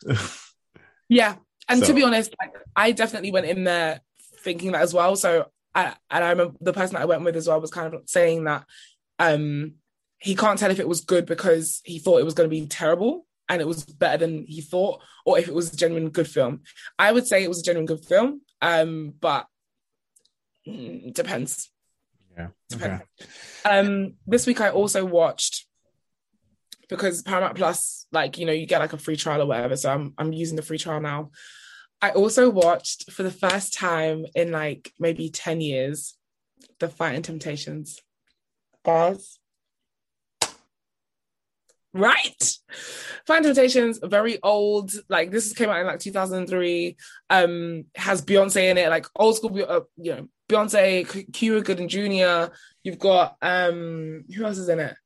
yeah, 1.09 1.37
and 1.69 1.81
so. 1.81 1.87
to 1.87 1.95
be 1.95 2.03
honest, 2.05 2.35
like, 2.41 2.55
I 2.75 2.93
definitely 2.93 3.33
went 3.33 3.47
in 3.47 3.65
there 3.65 4.01
thinking 4.39 4.73
that 4.73 4.83
as 4.83 4.95
well. 4.95 5.17
So 5.17 5.47
I 5.75 5.95
and 6.11 6.25
I 6.25 6.31
remember 6.31 6.55
the 6.61 6.73
person 6.73 6.95
that 6.95 7.03
I 7.03 7.07
went 7.07 7.25
with 7.25 7.37
as 7.37 7.49
well 7.49 7.61
was 7.61 7.71
kind 7.71 7.93
of 7.93 8.03
saying 8.07 8.45
that 8.45 8.65
um 9.19 9.75
he 10.21 10.35
can't 10.35 10.59
tell 10.59 10.71
if 10.71 10.81
it 10.81 10.89
was 10.89 11.03
good 11.03 11.27
because 11.27 11.81
he 11.85 11.99
thought 11.99 12.21
it 12.21 12.25
was 12.25 12.35
going 12.35 12.49
to 12.49 12.55
be 12.55 12.67
terrible 12.67 13.25
and 13.49 13.61
it 13.61 13.67
was 13.67 13.85
better 13.85 14.19
than 14.19 14.45
he 14.47 14.61
thought, 14.61 15.03
or 15.25 15.39
if 15.39 15.49
it 15.49 15.55
was 15.55 15.73
a 15.73 15.77
genuine 15.77 16.11
good 16.11 16.29
film. 16.29 16.61
I 16.99 17.13
would 17.13 17.27
say 17.27 17.43
it 17.43 17.49
was 17.49 17.61
a 17.61 17.65
genuine 17.65 17.87
good 17.87 18.05
film, 18.05 18.43
um, 18.61 19.15
but 19.21 19.47
mm, 20.67 21.13
depends. 21.15 21.71
Yeah. 22.37 22.49
Depends. 22.69 23.03
Okay. 23.21 23.79
Um, 23.79 24.15
this 24.27 24.47
week 24.47 24.61
I 24.61 24.71
also 24.71 25.05
watched 25.05 25.67
because 26.89 27.23
Paramount 27.23 27.57
Plus, 27.57 28.07
like 28.13 28.39
you 28.39 28.47
know, 28.47 28.53
you 28.53 28.67
get 28.67 28.81
like 28.81 28.93
a 28.93 28.99
free 28.99 29.17
trial 29.17 29.43
or 29.43 29.47
whatever. 29.47 29.77
So 29.77 29.93
I'm 29.93 30.15
I'm 30.19 30.33
using 30.33 30.57
the 30.57 30.63
free 30.63 30.79
trial 30.79 31.01
now. 31.01 31.31
I 32.01 32.11
also 32.11 32.49
watched 32.49 33.11
for 33.11 33.23
the 33.23 33.31
first 33.31 33.75
time 33.75 34.25
in 34.35 34.53
like 34.53 34.93
maybe 35.01 35.31
10 35.31 35.61
years 35.61 36.17
The 36.79 36.89
Fighting 36.89 37.23
Temptations. 37.23 38.01
Bars. 38.85 39.38
Right. 41.95 42.53
Fighting 43.27 43.45
Temptations, 43.45 43.99
very 44.03 44.39
old. 44.43 44.93
Like 45.09 45.31
this 45.31 45.53
came 45.53 45.71
out 45.71 45.81
in 45.81 45.87
like 45.87 46.01
2003. 46.01 46.97
Um, 47.31 47.85
has 47.95 48.23
Beyonce 48.23 48.71
in 48.71 48.79
it, 48.79 48.89
like 48.89 49.07
old 49.17 49.37
school, 49.37 49.65
uh, 49.67 49.81
you 49.97 50.15
know, 50.15 50.29
Beyonce, 50.49 51.33
Cuba 51.33 51.63
Gooding 51.63 51.89
Jr. 51.89 52.53
You've 52.83 52.99
got 52.99 53.37
um, 53.43 54.25
who 54.35 54.45
else 54.45 54.59
is 54.59 54.69
in 54.69 54.81
it? 54.81 54.97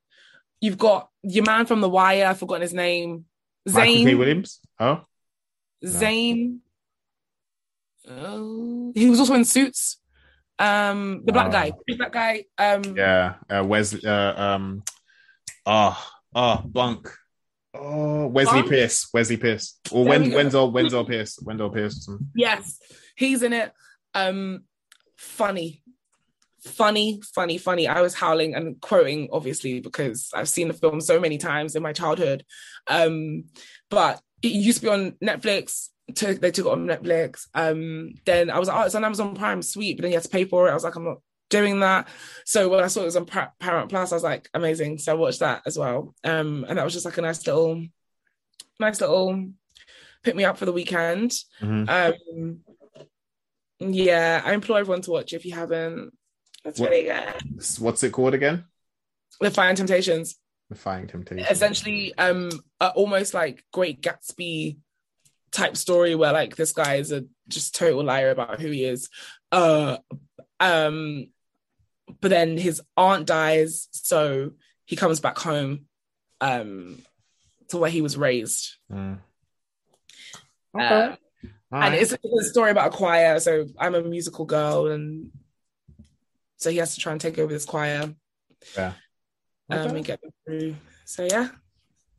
You've 0.60 0.78
got 0.78 1.08
your 1.22 1.44
man 1.44 1.66
from 1.66 1.80
The 1.80 1.88
Wire. 1.88 2.26
I've 2.26 2.38
forgotten 2.38 2.62
his 2.62 2.74
name. 2.74 3.24
Zane 3.68 4.06
K. 4.06 4.14
Williams. 4.14 4.60
Oh, 4.78 5.02
Zane. 5.84 6.60
No. 8.06 8.92
he 8.94 9.08
was 9.08 9.20
also 9.20 9.34
in 9.34 9.44
Suits. 9.44 9.98
Um, 10.58 11.22
the 11.24 11.32
black 11.32 11.48
oh. 11.48 11.50
guy, 11.50 11.72
black 11.96 12.12
guy. 12.12 12.44
Um, 12.58 12.96
yeah, 12.96 13.34
uh, 13.48 13.64
Wesley. 13.64 14.04
Uh, 14.04 14.40
um, 14.40 14.82
oh, 15.66 16.11
oh, 16.34 16.62
Blanc. 16.64 17.08
Oh, 17.74 18.26
Wesley 18.26 18.62
Blanc? 18.62 18.68
Pierce. 18.68 19.08
Wesley 19.12 19.36
Pierce. 19.36 19.78
Or 19.90 20.04
Wen- 20.04 20.32
Wendell 20.32 20.70
Wendell 20.70 21.04
Pierce. 21.04 21.38
Wendell 21.42 21.70
Pierce. 21.70 22.08
Yes, 22.34 22.78
he's 23.16 23.42
in 23.42 23.52
it. 23.52 23.72
Um, 24.14 24.64
funny, 25.16 25.82
funny, 26.60 27.20
funny, 27.34 27.58
funny. 27.58 27.88
I 27.88 28.02
was 28.02 28.14
howling 28.14 28.54
and 28.54 28.80
quoting, 28.80 29.28
obviously, 29.32 29.80
because 29.80 30.30
I've 30.34 30.48
seen 30.48 30.68
the 30.68 30.74
film 30.74 31.00
so 31.00 31.18
many 31.18 31.38
times 31.38 31.74
in 31.74 31.82
my 31.82 31.92
childhood. 31.92 32.44
Um, 32.88 33.44
but 33.90 34.20
it 34.42 34.52
used 34.52 34.78
to 34.78 34.84
be 34.84 34.90
on 34.90 35.12
Netflix. 35.22 35.88
Took 36.14 36.40
they 36.40 36.50
took 36.50 36.66
it 36.66 36.72
on 36.72 36.86
Netflix. 36.86 37.46
Um, 37.54 38.14
then 38.26 38.50
I 38.50 38.58
was 38.58 38.68
like, 38.68 38.76
oh, 38.76 38.82
it's 38.82 38.94
on 38.94 39.04
Amazon 39.04 39.34
Prime, 39.34 39.62
sweet. 39.62 39.96
But 39.96 40.02
then 40.02 40.10
you 40.10 40.16
had 40.16 40.24
to 40.24 40.28
pay 40.28 40.44
for 40.44 40.68
it. 40.68 40.72
I 40.72 40.74
was 40.74 40.84
like, 40.84 40.96
I'm 40.96 41.04
not 41.04 41.18
doing 41.52 41.80
that. 41.80 42.08
So 42.44 42.68
when 42.68 42.82
I 42.82 42.88
saw 42.88 43.02
it 43.02 43.04
was 43.04 43.16
on 43.16 43.26
Paramount 43.26 43.90
Plus, 43.90 44.10
I 44.10 44.16
was 44.16 44.24
like, 44.24 44.48
amazing. 44.54 44.98
So 44.98 45.12
I 45.12 45.14
watched 45.14 45.40
that 45.40 45.62
as 45.66 45.78
well. 45.78 46.14
Um, 46.24 46.64
and 46.68 46.78
that 46.78 46.84
was 46.84 46.94
just 46.94 47.04
like 47.04 47.18
a 47.18 47.22
nice 47.22 47.46
little, 47.46 47.86
nice 48.80 49.00
little 49.00 49.50
pick 50.24 50.34
me 50.34 50.44
up 50.44 50.58
for 50.58 50.64
the 50.64 50.72
weekend. 50.72 51.30
Mm-hmm. 51.60 51.88
Um, 51.88 52.60
yeah, 53.78 54.42
I 54.44 54.54
implore 54.54 54.78
everyone 54.78 55.02
to 55.02 55.10
watch 55.10 55.32
if 55.32 55.44
you 55.44 55.52
haven't. 55.52 56.12
That's 56.64 56.80
what, 56.80 56.90
really 56.90 57.04
good. 57.04 57.78
What's 57.78 58.02
it 58.02 58.12
called 58.12 58.34
again? 58.34 58.64
The 59.40 59.50
Fighting 59.50 59.76
Temptations. 59.76 60.36
The 60.70 60.76
Fighting 60.76 61.08
Temptations. 61.08 61.50
Essentially, 61.50 62.14
um, 62.16 62.50
almost 62.80 63.34
like 63.34 63.64
Great 63.72 64.00
Gatsby 64.00 64.78
type 65.50 65.76
story 65.76 66.14
where 66.14 66.32
like 66.32 66.56
this 66.56 66.72
guy 66.72 66.94
is 66.94 67.12
a 67.12 67.24
just 67.48 67.74
total 67.74 68.04
liar 68.04 68.30
about 68.30 68.60
who 68.60 68.70
he 68.70 68.84
is. 68.84 69.08
Uh, 69.50 69.98
um, 70.60 71.26
but 72.20 72.30
then 72.30 72.56
his 72.56 72.80
aunt 72.96 73.26
dies, 73.26 73.88
so 73.90 74.52
he 74.84 74.96
comes 74.96 75.20
back 75.20 75.38
home, 75.38 75.86
um, 76.40 76.98
to 77.68 77.78
where 77.78 77.90
he 77.90 78.02
was 78.02 78.16
raised. 78.16 78.76
Mm. 78.90 79.18
Okay. 80.74 80.84
Uh, 80.84 81.16
and 81.72 81.94
it's, 81.94 82.12
it's, 82.12 82.46
a 82.46 82.50
story 82.50 82.70
about 82.70 82.92
a 82.92 82.96
choir. 82.96 83.40
So 83.40 83.66
I'm 83.78 83.94
a 83.94 84.02
musical 84.02 84.44
girl, 84.44 84.88
and 84.88 85.30
so 86.58 86.70
he 86.70 86.76
has 86.78 86.94
to 86.94 87.00
try 87.00 87.12
and 87.12 87.20
take 87.20 87.38
over 87.38 87.52
this 87.52 87.64
choir. 87.64 88.14
Yeah. 88.76 88.92
Um, 89.70 89.78
okay. 89.78 89.96
and 89.96 90.04
get 90.04 90.20
them 90.20 90.30
through. 90.44 90.76
So 91.04 91.24
yeah. 91.24 91.48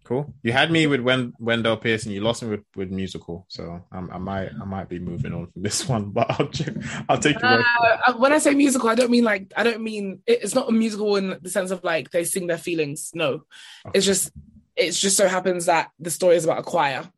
Cool. 0.04 0.34
You 0.44 0.52
had 0.52 0.70
me 0.70 0.86
with 0.86 1.00
Wen- 1.00 1.34
Wendell 1.39 1.78
Pierce, 1.78 2.04
and 2.04 2.13
you 2.13 2.20
lost 2.20 2.44
me 2.44 2.50
with, 2.50 2.66
with 2.76 2.92
musical. 2.92 3.46
So 3.48 3.82
um, 3.92 4.10
I 4.12 4.18
might 4.18 4.50
I 4.62 4.66
might 4.66 4.89
be 4.89 5.00
moving 5.00 5.34
on 5.34 5.48
from 5.48 5.62
this 5.62 5.88
one, 5.89 6.10
but 6.10 6.30
I'll 6.30 6.50
check, 6.50 6.74
I'll 7.08 7.18
take 7.18 7.38
it. 7.38 7.44
Uh, 7.44 8.13
when 8.18 8.34
I 8.34 8.39
say 8.39 8.54
musical, 8.54 8.89
I 8.89 8.96
don't 8.96 9.12
mean 9.12 9.24
like 9.24 9.54
I 9.56 9.63
don't 9.63 9.82
mean 9.82 10.22
it's 10.28 10.56
not 10.56 10.68
a 10.68 10.74
musical 10.74 11.16
in 11.16 11.38
the 11.42 11.50
sense 11.50 11.72
of 11.72 11.84
like 11.84 12.12
they 12.12 12.26
sing 12.26 12.48
their 12.48 12.58
feelings. 12.58 13.12
No, 13.13 13.46
okay. 13.86 13.92
it's 13.94 14.06
just 14.06 14.32
it's 14.76 15.00
just 15.00 15.16
so 15.16 15.28
happens 15.30 15.68
that 15.68 15.92
the 16.00 16.12
story 16.12 16.36
is 16.36 16.44
about 16.44 16.60
a 16.60 16.63
choir. 16.63 17.10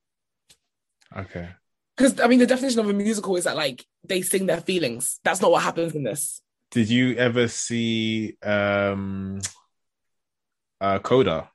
Okay. 1.16 1.50
Because 1.98 2.20
I 2.20 2.28
mean, 2.28 2.40
the 2.40 2.46
definition 2.46 2.80
of 2.82 2.90
a 2.90 2.94
musical 2.94 3.36
is 3.36 3.46
that 3.46 3.56
like 3.56 3.84
they 4.04 4.22
sing 4.22 4.46
their 4.46 4.62
feelings. 4.62 5.20
That's 5.24 5.42
not 5.42 5.50
what 5.50 5.64
happens 5.64 5.96
in 5.96 6.04
this. 6.04 6.42
Did 6.70 6.90
you 6.90 7.16
ever 7.16 7.48
see 7.48 8.38
um 8.44 9.42
uh 10.80 11.00
Coda? 11.00 11.50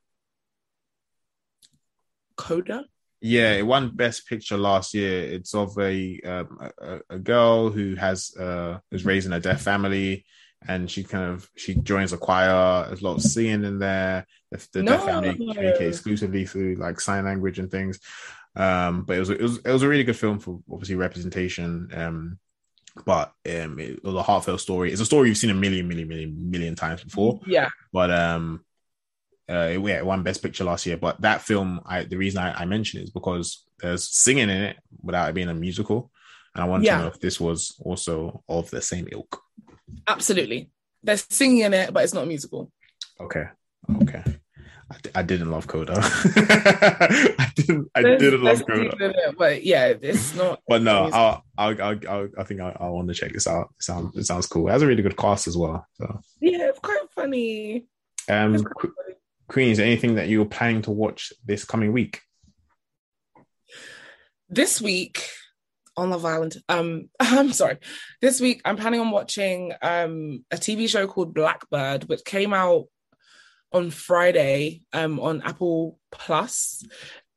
Coda? 2.41 2.85
Yeah, 3.21 3.53
it 3.53 3.67
won 3.67 3.95
Best 3.95 4.27
Picture 4.27 4.57
last 4.57 4.95
year. 4.95 5.23
It's 5.25 5.55
of 5.55 5.79
a 5.79 6.21
um, 6.21 6.71
a, 6.79 7.01
a, 7.11 7.19
girl 7.19 7.69
who 7.69 7.95
has 7.95 8.35
uh 8.35 8.79
is 8.91 9.05
raised 9.05 9.27
in 9.27 9.35
a 9.35 9.41
deaf 9.41 9.61
family, 9.61 10.25
and 10.67 10.91
she 10.91 11.05
kind 11.05 11.31
of 11.31 11.49
she 11.55 11.75
joins 11.75 12.15
a 12.15 12.19
choir. 12.19 12.87
There's 12.87 13.03
a 13.03 13.05
lot 13.05 13.17
of 13.17 13.23
singing 13.23 13.65
in 13.65 13.79
there. 13.79 14.27
The, 14.51 14.69
the 14.73 14.83
no. 14.83 14.93
deaf 14.93 15.05
family 15.05 15.35
communicate 15.35 15.89
exclusively 15.89 16.47
through 16.47 16.77
like 16.77 16.99
sign 16.99 17.27
language 17.27 17.59
and 17.59 17.71
things. 17.71 18.01
Um, 18.57 19.03
but 19.03 19.17
it 19.17 19.21
was 19.21 19.31
it 19.31 19.41
was 19.41 19.59
it 19.59 19.71
was 19.71 19.83
a 19.83 19.89
really 19.89 20.05
good 20.05 20.17
film 20.17 20.39
for 20.39 20.61
obviously 20.73 20.97
representation. 20.97 21.91
Um, 21.95 22.39
but 23.05 23.33
um, 23.49 23.79
it 23.79 24.03
was 24.03 24.15
a 24.15 24.23
heartfelt 24.23 24.61
story. 24.61 24.93
It's 24.93 25.01
a 25.01 25.07
story 25.07 25.29
you've 25.29 25.39
seen 25.39 25.51
a 25.51 25.55
million, 25.55 25.87
million, 25.89 26.09
million, 26.09 26.51
million 26.51 26.75
times 26.75 27.05
before. 27.05 27.41
Yeah. 27.47 27.69
But 27.93 28.11
um, 28.11 28.65
uh, 29.51 29.69
yeah, 29.85 29.99
it 29.99 30.07
won 30.07 30.23
Best 30.23 30.43
Picture 30.43 30.65
last 30.65 30.87
year. 30.87 30.97
But 30.97 31.21
that 31.23 31.43
film, 31.43 31.81
I 31.85 32.05
the 32.05 32.17
reason 32.17 32.43
I, 32.43 32.53
I 32.53 32.65
mention 32.65 33.01
it 33.01 33.05
is 33.05 33.11
because 33.11 33.65
there's 33.81 34.09
singing 34.09 34.49
in 34.49 34.63
it 34.63 34.77
without 35.03 35.29
it 35.29 35.35
being 35.35 35.49
a 35.49 35.55
musical, 35.55 36.11
and 36.55 36.63
I 36.63 36.69
want 36.69 36.85
yeah. 36.85 36.97
to 36.97 37.03
know 37.03 37.09
if 37.09 37.21
this 37.21 37.41
was 37.41 37.75
also 37.81 38.43
of 38.49 38.71
the 38.71 38.81
same 38.81 39.09
ilk. 39.11 39.43
Absolutely, 40.07 40.71
there's 41.03 41.27
singing 41.31 41.61
in 41.61 41.75
it, 41.75 41.93
but 41.93 42.05
it's 42.05 42.15
not 42.15 42.25
a 42.25 42.27
musical. 42.27 42.71
Okay, 43.21 43.45
okay. 44.03 44.23
I, 44.91 45.21
I 45.21 45.23
didn't 45.23 45.51
love 45.51 45.67
Coda. 45.67 45.95
I 46.01 47.53
didn't. 47.55 47.91
I 47.95 48.03
there's, 48.03 48.21
didn't 48.21 48.43
love 48.43 48.63
Coda. 48.67 48.91
It, 49.01 49.35
but 49.39 49.65
yeah, 49.65 49.95
it's 50.01 50.35
not. 50.35 50.61
but 50.69 50.83
no, 50.83 51.11
I'll, 51.13 51.45
I'll, 51.57 51.83
I'll, 51.83 52.01
I'll, 52.09 52.29
i 52.39 52.45
think 52.45 52.61
I, 52.61 52.89
want 52.89 53.09
to 53.09 53.15
check 53.15 53.33
this 53.33 53.47
out. 53.47 53.69
It 53.79 53.85
sounds, 53.85 54.17
it 54.17 54.25
sounds 54.25 54.47
cool. 54.47 54.69
It 54.69 54.73
has 54.73 54.83
a 54.83 54.87
really 54.87 55.03
good 55.03 55.17
cast 55.17 55.47
as 55.47 55.57
well. 55.57 55.87
So 55.95 56.21
yeah, 56.41 56.69
it's 56.69 56.81
quite 56.81 57.07
funny. 57.15 57.87
Um, 58.29 58.63
quite 58.65 58.93
funny. 58.97 59.17
Queen, 59.51 59.71
is 59.71 59.79
there 59.79 59.87
anything 59.87 60.15
that 60.15 60.29
you're 60.29 60.45
planning 60.45 60.81
to 60.83 60.93
watch 60.93 61.33
this 61.45 61.65
coming 61.65 61.93
week? 61.93 62.21
This 64.49 64.81
week 64.81 65.29
on 65.97 66.11
Love 66.11 66.25
Island, 66.25 66.59
um, 66.69 67.11
I'm 67.21 67.53
sorry. 67.53 67.79
This 68.21 68.41
week 68.41 68.63
I'm 68.65 68.77
planning 68.77 69.01
on 69.01 69.11
watching 69.11 69.73
um 69.83 70.45
a 70.53 70.57
TV 70.57 70.89
show 70.89 71.09
called 71.09 71.35
Blackbird, 71.35 72.05
which 72.05 72.25
came 72.25 72.55
out 72.55 72.85
on 73.73 73.91
Friday 73.91 74.83
um 74.93 75.19
on 75.19 75.43
Apple 75.43 75.99
Plus. 76.13 76.85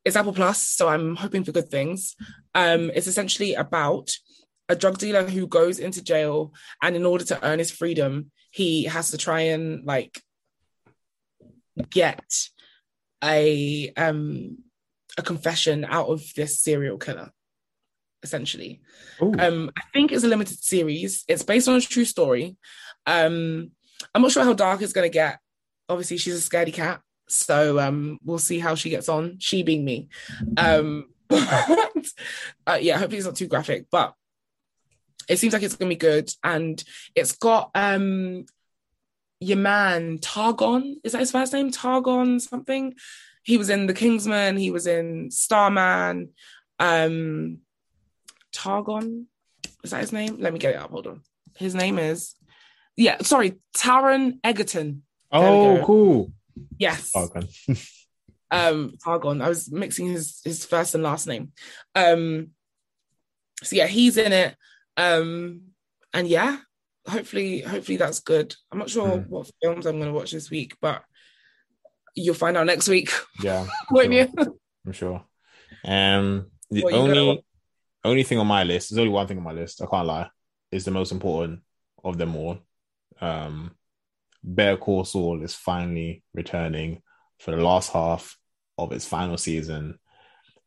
It's 0.06 0.16
Apple 0.16 0.34
Plus, 0.34 0.62
so 0.62 0.88
I'm 0.88 1.16
hoping 1.16 1.44
for 1.44 1.52
good 1.52 1.70
things. 1.70 2.16
Um, 2.54 2.92
it's 2.94 3.08
essentially 3.08 3.56
about 3.56 4.12
a 4.70 4.76
drug 4.76 5.00
dealer 5.00 5.28
who 5.28 5.48
goes 5.48 5.80
into 5.80 6.04
jail, 6.04 6.54
and 6.80 6.96
in 6.96 7.08
order 7.08 7.26
to 7.26 7.44
earn 7.44 7.58
his 7.58 7.72
freedom, 7.72 8.30
he 8.52 8.84
has 8.84 9.10
to 9.10 9.18
try 9.18 9.42
and 9.42 9.84
like 9.84 10.22
get 11.90 12.50
a 13.24 13.92
um 13.98 14.58
a 15.18 15.22
confession 15.22 15.86
out 15.86 16.08
of 16.08 16.22
this 16.36 16.60
serial 16.60 16.98
killer 16.98 17.32
essentially. 18.24 18.82
Um 19.22 19.72
i 19.78 19.82
think 19.94 20.12
it's 20.12 20.24
a 20.24 20.28
limited 20.28 20.64
series. 20.64 21.24
It's 21.28 21.44
based 21.44 21.68
on 21.68 21.76
a 21.76 21.82
true 21.82 22.06
story. 22.06 22.58
Um 23.06 23.72
i'm 24.14 24.22
not 24.22 24.32
sure 24.32 24.44
how 24.44 24.54
dark 24.54 24.82
it's 24.82 24.94
going 24.94 25.10
to 25.10 25.14
get. 25.14 25.40
Obviously 25.90 26.18
she's 26.18 26.46
a 26.46 26.50
scaredy 26.50 26.74
cat 26.74 27.02
so 27.28 27.80
um 27.80 28.20
we'll 28.24 28.40
see 28.40 28.60
how 28.60 28.76
she 28.76 28.90
gets 28.90 29.10
on. 29.10 29.38
She 29.40 29.64
being 29.64 29.86
me. 29.86 30.10
Um 30.58 31.10
but, 31.28 32.06
uh, 32.68 32.78
yeah 32.80 32.98
hopefully 32.98 33.18
it's 33.18 33.26
not 33.26 33.36
too 33.36 33.48
graphic 33.48 33.88
but 33.90 34.14
it 35.30 35.40
seems 35.40 35.54
like 35.54 35.64
it's 35.64 35.76
gonna 35.76 35.90
be 35.90 35.96
good. 35.96 36.32
And 36.44 36.84
it's 37.16 37.34
got 37.34 37.72
um 37.76 38.46
your 39.44 39.58
man 39.58 40.18
targon 40.20 40.96
is 41.04 41.12
that 41.12 41.20
his 41.20 41.32
first 41.32 41.54
name? 41.54 41.72
Targon 41.72 42.40
something? 42.40 42.96
He 43.44 43.58
was 43.58 43.70
in 43.70 43.88
the 43.88 43.94
kingsman 43.94 44.58
he 44.58 44.72
was 44.72 44.88
in 44.88 45.32
starman 45.32 46.30
um 46.80 47.60
targon 48.52 49.26
is 49.84 49.92
that 49.92 50.02
his 50.02 50.14
name? 50.14 50.38
Let 50.40 50.54
me 50.54 50.60
get 50.60 50.76
it 50.76 50.82
up 50.82 50.92
hold 50.92 51.08
on. 51.08 51.22
His 51.58 51.76
name 51.76 52.00
is 52.00 52.36
yeah 52.96 53.18
sorry 53.22 53.56
taron 53.76 54.40
egerton. 54.44 55.04
Oh 55.32 55.82
cool. 55.86 56.32
Yes. 56.78 57.12
Targon. 57.12 57.48
Um 58.52 58.94
targon 59.04 59.42
i 59.42 59.50
was 59.50 59.72
mixing 59.72 60.10
his 60.10 60.40
his 60.44 60.64
first 60.64 60.94
and 60.94 61.04
last 61.04 61.26
name. 61.26 61.54
Um 61.96 62.52
so 63.64 63.76
yeah 63.76 63.88
he's 63.88 64.18
in 64.18 64.32
it. 64.32 64.56
Um, 64.98 65.62
and 66.14 66.28
yeah, 66.28 66.58
hopefully, 67.08 67.62
hopefully 67.62 67.98
that's 67.98 68.20
good. 68.20 68.56
I'm 68.72 68.80
not 68.80 68.90
sure 68.90 69.08
mm. 69.08 69.28
what 69.28 69.52
films 69.62 69.86
I'm 69.86 70.00
going 70.00 70.12
to 70.12 70.14
watch 70.14 70.32
this 70.32 70.50
week, 70.50 70.76
but 70.82 71.04
you'll 72.16 72.36
find 72.36 72.58
out 72.58 72.66
next 72.66 72.88
week. 72.88 73.12
Yeah, 73.42 73.66
won't 73.92 74.12
sure. 74.12 74.28
you? 74.38 74.60
I'm 74.86 74.92
sure. 74.94 75.24
Um, 75.86 76.48
the 76.70 76.86
only 76.86 77.44
only 78.04 78.24
thing 78.24 78.40
on 78.40 78.48
my 78.48 78.64
list, 78.64 78.90
there's 78.90 79.00
only 79.00 79.12
one 79.12 79.28
thing 79.28 79.38
on 79.38 79.44
my 79.44 79.54
list. 79.54 79.82
I 79.82 79.86
can't 79.86 80.08
lie, 80.08 80.30
is 80.72 80.86
the 80.86 80.92
most 80.92 81.12
important 81.12 81.62
of 82.04 82.18
them 82.18 82.36
all. 82.36 82.60
Um, 83.22 83.72
Better 84.44 84.78
Call 84.78 85.06
Saul 85.06 85.42
is 85.44 85.54
finally 85.54 86.24
returning 86.34 87.02
for 87.40 87.52
the 87.52 87.64
last 87.64 87.92
half 87.92 88.38
of 88.78 88.92
its 88.92 89.06
final 89.06 89.38
season, 89.38 90.00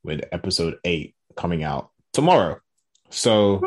with 0.02 0.22
episode 0.32 0.78
eight 0.84 1.14
coming 1.36 1.62
out 1.62 1.90
tomorrow. 2.12 2.58
So 3.10 3.60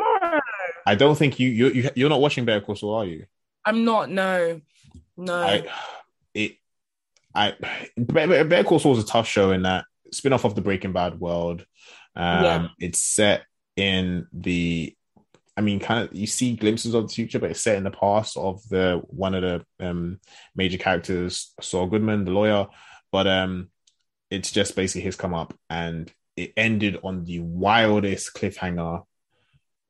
I 0.90 0.96
don't 0.96 1.16
think 1.16 1.38
you 1.38 1.48
you 1.50 1.90
you're 1.94 2.08
not 2.08 2.20
watching 2.20 2.44
Better 2.44 2.60
Call 2.60 2.74
Saul, 2.74 2.94
are 2.94 3.04
you? 3.04 3.26
I'm 3.64 3.84
not. 3.84 4.10
No, 4.10 4.60
no. 5.16 5.34
I 5.34 5.66
it 6.34 6.56
I 7.32 7.54
Better 7.96 8.64
Call 8.64 8.80
Saul 8.80 8.98
is 8.98 9.04
a 9.04 9.06
tough 9.06 9.28
show 9.28 9.52
in 9.52 9.62
that 9.62 9.84
spin 10.12 10.32
off 10.32 10.44
of 10.44 10.56
the 10.56 10.62
Breaking 10.62 10.92
Bad 10.92 11.20
world. 11.20 11.64
Um, 12.16 12.44
yeah. 12.44 12.68
It's 12.80 13.00
set 13.00 13.44
in 13.76 14.26
the 14.32 14.96
I 15.56 15.60
mean, 15.60 15.78
kind 15.78 16.08
of 16.08 16.12
you 16.12 16.26
see 16.26 16.56
glimpses 16.56 16.94
of 16.94 17.06
the 17.06 17.14
future, 17.14 17.38
but 17.38 17.52
it's 17.52 17.60
set 17.60 17.76
in 17.76 17.84
the 17.84 17.92
past 17.92 18.36
of 18.36 18.60
the 18.68 19.00
one 19.06 19.36
of 19.36 19.42
the 19.42 19.86
um, 19.86 20.18
major 20.56 20.78
characters, 20.78 21.54
Saul 21.60 21.86
Goodman, 21.86 22.24
the 22.24 22.32
lawyer. 22.32 22.66
But 23.12 23.28
um, 23.28 23.68
it's 24.28 24.50
just 24.50 24.74
basically 24.74 25.02
his 25.02 25.14
come 25.14 25.34
up, 25.34 25.54
and 25.68 26.12
it 26.36 26.52
ended 26.56 26.98
on 27.04 27.24
the 27.26 27.38
wildest 27.38 28.34
cliffhanger 28.34 29.04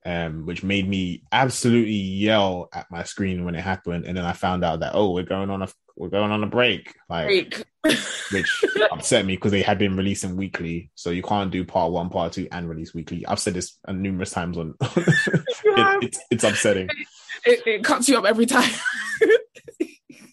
um, 0.05 0.47
which 0.47 0.63
made 0.63 0.89
me 0.89 1.23
absolutely 1.31 1.93
yell 1.93 2.69
at 2.73 2.91
my 2.91 3.03
screen 3.03 3.45
when 3.45 3.55
it 3.55 3.61
happened. 3.61 4.07
And 4.07 4.17
then 4.17 4.25
I 4.25 4.33
found 4.33 4.65
out 4.65 4.81
that 4.81 4.95
oh, 4.95 5.13
we're 5.13 5.25
going 5.25 5.51
on 5.51 5.63
a 5.63 5.69
we're 5.97 6.09
going 6.09 6.31
on 6.31 6.43
a 6.43 6.47
break, 6.47 6.95
like 7.09 7.27
break. 7.27 7.65
which 8.33 8.65
upset 8.91 9.27
me 9.27 9.37
because 9.37 9.53
they 9.53 9.63
had 9.63 9.79
been 9.79 9.97
releasing 9.97 10.37
weekly, 10.37 10.91
so 10.95 11.11
you 11.11 11.23
can't 11.23 11.51
do 11.51 11.65
part 11.65 11.93
one, 11.93 12.09
part 12.09 12.33
two, 12.33 12.49
and 12.51 12.69
release 12.69 12.95
weekly. 12.95 13.27
I've 13.27 13.39
said 13.39 13.55
this 13.55 13.79
numerous 13.89 14.31
times 14.31 14.57
on. 14.57 14.75
it, 14.81 16.05
it's 16.05 16.21
it's 16.31 16.45
upsetting. 16.45 16.89
It, 17.43 17.67
it 17.67 17.85
cuts 17.85 18.07
you 18.07 18.19
up 18.19 18.27
every 18.27 18.45
time. 18.45 18.71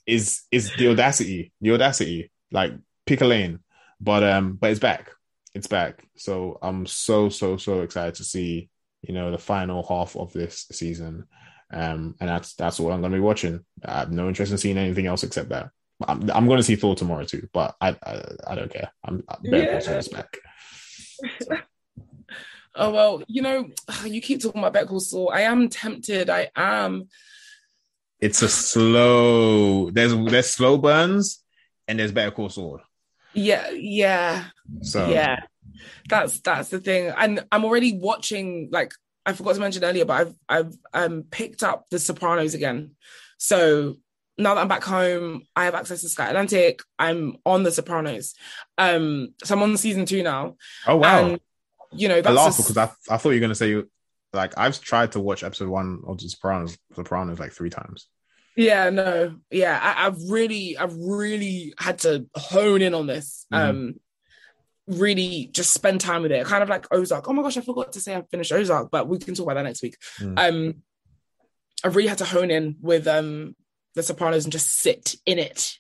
is 0.06 0.42
is 0.52 0.74
the 0.78 0.90
audacity? 0.90 1.54
The 1.62 1.72
audacity, 1.72 2.34
like 2.52 2.74
pick 3.06 3.22
a 3.22 3.26
lane, 3.26 3.60
but 4.02 4.24
um, 4.24 4.58
but 4.60 4.72
it's 4.72 4.82
back. 4.82 5.12
It's 5.54 5.68
back. 5.68 6.04
So 6.18 6.60
I'm 6.62 6.86
so 6.86 7.30
so 7.30 7.56
so 7.56 7.80
excited 7.80 8.16
to 8.16 8.26
see 8.26 8.70
you 9.08 9.14
know, 9.14 9.32
the 9.32 9.38
final 9.38 9.84
half 9.88 10.16
of 10.16 10.34
this 10.34 10.68
season. 10.72 11.26
Um, 11.72 12.16
and 12.20 12.30
that's 12.30 12.54
that's 12.56 12.80
what 12.80 12.94
I'm 12.94 13.02
going 13.02 13.12
to 13.12 13.18
be 13.18 13.22
watching. 13.22 13.66
I 13.84 14.00
have 14.00 14.12
no 14.12 14.28
interest 14.28 14.52
in 14.52 14.58
seeing 14.58 14.78
anything 14.78 15.08
else 15.08 15.24
except 15.24 15.50
that. 15.50 15.70
I'm, 16.08 16.30
I'm 16.32 16.46
going 16.46 16.58
to 16.58 16.64
see 16.64 16.76
Thor 16.76 16.96
tomorrow 16.96 17.26
too, 17.26 17.50
but 17.54 17.76
I 17.82 17.90
I, 18.04 18.22
I 18.48 18.56
don't 18.56 18.72
care. 18.72 18.92
I'm, 19.04 19.24
I'm 19.28 19.40
very 19.44 19.66
yeah. 19.66 20.02
back. 20.12 20.38
So. 21.42 21.58
oh 22.76 22.92
well, 22.92 23.24
you 23.28 23.42
know, 23.42 23.70
you 24.06 24.22
keep 24.22 24.42
talking 24.42 24.60
about 24.60 24.74
Better 24.74 24.88
Call 24.88 25.32
I 25.34 25.42
am 25.42 25.70
tempted. 25.70 26.30
I 26.30 26.50
am. 26.56 27.10
It's 28.20 28.42
a 28.42 28.50
slow. 28.50 29.90
There's 29.92 30.16
there's 30.16 30.50
slow 30.50 30.78
burns, 30.78 31.44
and 31.88 32.00
there's 32.00 32.12
Better 32.12 32.32
Call 32.32 32.50
Saul. 32.50 32.80
Yeah, 33.34 33.70
yeah. 33.72 34.46
So 34.82 35.10
yeah, 35.10 35.42
that's 36.10 36.40
that's 36.42 36.70
the 36.70 36.80
thing. 36.80 37.14
And 37.16 37.46
i'm 37.52 37.66
already 37.66 37.98
watching 37.98 38.70
like 38.72 38.94
i 39.26 39.34
forgot 39.34 39.56
to 39.56 39.60
mention 39.60 39.84
earlier 39.84 40.06
but 40.06 40.28
i've 40.28 40.36
i've 40.50 40.78
um 40.94 41.24
picked 41.30 41.64
up 41.64 41.86
the 41.90 42.00
sopranos 42.00 42.54
again. 42.54 42.92
So 43.38 43.98
now 44.38 44.56
that 44.56 44.62
i'm 44.62 44.68
back 44.68 44.84
home 44.84 45.44
i 45.56 45.66
have 45.66 45.76
access 45.76 46.02
to 46.02 46.10
sky 46.10 46.30
atlantic. 46.30 46.82
I'm 46.98 47.38
on 47.46 47.64
the 47.64 47.72
sopranos. 47.72 48.36
Um 48.78 49.34
so 49.44 49.56
i'm 49.56 49.64
on 49.64 49.78
season 49.78 50.06
two 50.06 50.24
now. 50.24 50.56
Oh 50.86 50.98
wow. 50.98 51.26
And, 51.26 51.40
you 51.94 52.08
know 52.08 52.22
that's 52.22 52.38
i 52.38 52.44
laughed 52.44 52.58
because 52.58 52.78
I, 52.78 52.92
I 53.10 53.18
thought 53.18 53.30
you 53.30 53.36
were 53.36 53.40
going 53.40 53.50
to 53.50 53.56
say 53.56 53.70
you 53.70 53.90
like 54.34 54.58
i've 54.58 54.80
tried 54.82 55.14
to 55.14 55.20
watch 55.20 55.44
episode 55.44 55.70
one 55.70 56.02
of 56.06 56.18
the 56.18 56.28
sopranos 56.30 56.78
sopranos 56.94 57.40
like 57.40 57.54
three 57.54 57.70
times. 57.70 58.08
Yeah 58.56 58.90
no. 58.90 59.36
Yeah 59.52 59.80
I, 59.82 60.04
have 60.06 60.18
really 60.30 60.78
i've 60.78 60.96
really 60.96 61.74
had 61.78 62.00
to 62.00 62.28
hone 62.36 62.82
in 62.82 62.94
on 62.94 63.08
this. 63.08 63.46
Mm-hmm. 63.54 63.70
um 63.70 63.96
really 64.88 65.50
just 65.52 65.74
spend 65.74 66.02
time 66.02 66.22
with 66.24 66.32
it. 66.32 66.46
Kind 66.46 66.64
of 66.64 66.70
like 66.70 66.88
Ozark. 66.92 67.28
Oh 67.28 67.34
my 67.34 67.44
gosh, 67.44 67.58
I 67.58 67.62
forgot 67.62 67.94
to 67.94 68.00
say 68.00 68.16
I 68.16 68.24
finished 68.32 68.52
Ozark, 68.52 68.90
but 68.92 69.08
we 69.08 69.20
can 69.20 69.34
talk 69.34 69.46
about 69.46 69.56
that 69.56 69.64
next 69.64 69.82
week. 69.82 69.98
Mm. 70.20 70.40
Um, 70.40 70.76
I 71.84 71.90
really 71.90 72.08
had 72.08 72.20
to 72.20 72.26
hone 72.26 72.50
in 72.50 72.78
with 72.82 73.08
um 73.08 73.56
The 73.96 74.04
Sopranos 74.04 74.46
and 74.46 74.52
just 74.52 74.80
sit 74.80 75.16
in 75.26 75.40
it. 75.40 75.74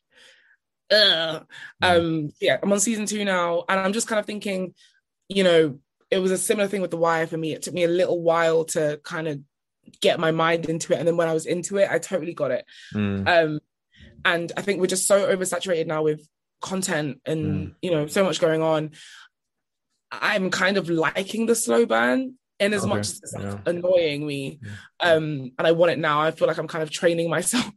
Mm. 0.91 1.45
Um, 1.81 2.29
yeah, 2.39 2.57
I'm 2.61 2.71
on 2.71 2.79
season 2.79 3.05
two 3.05 3.25
now, 3.25 3.63
and 3.67 3.79
I'm 3.79 3.93
just 3.93 4.07
kind 4.07 4.19
of 4.19 4.25
thinking, 4.25 4.73
you 5.27 5.43
know, 5.43 5.79
it 6.09 6.19
was 6.19 6.31
a 6.31 6.37
similar 6.37 6.67
thing 6.67 6.81
with 6.81 6.91
The 6.91 6.97
Wire 6.97 7.27
for 7.27 7.37
me. 7.37 7.53
It 7.53 7.61
took 7.61 7.73
me 7.73 7.83
a 7.83 7.89
little 7.89 8.21
while 8.21 8.65
to 8.65 8.99
kind 9.03 9.27
of 9.27 9.41
get 10.01 10.19
my 10.19 10.31
mind 10.31 10.65
into 10.65 10.93
it, 10.93 10.99
and 10.99 11.07
then 11.07 11.17
when 11.17 11.29
I 11.29 11.33
was 11.33 11.45
into 11.45 11.77
it, 11.77 11.89
I 11.89 11.99
totally 11.99 12.33
got 12.33 12.51
it. 12.51 12.65
Mm. 12.93 13.27
Um, 13.27 13.59
and 14.25 14.51
I 14.57 14.61
think 14.61 14.79
we're 14.79 14.87
just 14.87 15.07
so 15.07 15.33
oversaturated 15.33 15.87
now 15.87 16.03
with 16.03 16.27
content 16.61 17.21
and 17.25 17.45
mm. 17.45 17.75
you 17.81 17.91
know 17.91 18.07
so 18.07 18.23
much 18.23 18.39
going 18.39 18.61
on 18.61 18.91
i'm 20.11 20.49
kind 20.49 20.77
of 20.77 20.89
liking 20.89 21.45
the 21.45 21.55
slow 21.55 21.85
burn 21.85 22.33
in 22.59 22.73
as 22.73 22.83
okay. 22.83 22.89
much 22.89 23.01
as 23.01 23.21
it's 23.21 23.33
yeah. 23.37 23.59
annoying 23.65 24.25
me 24.25 24.59
yeah. 24.61 25.11
um 25.11 25.51
and 25.57 25.67
i 25.67 25.71
want 25.71 25.91
it 25.91 25.99
now 25.99 26.21
i 26.21 26.31
feel 26.31 26.47
like 26.47 26.57
i'm 26.57 26.67
kind 26.67 26.83
of 26.83 26.89
training 26.89 27.29
myself 27.37 27.69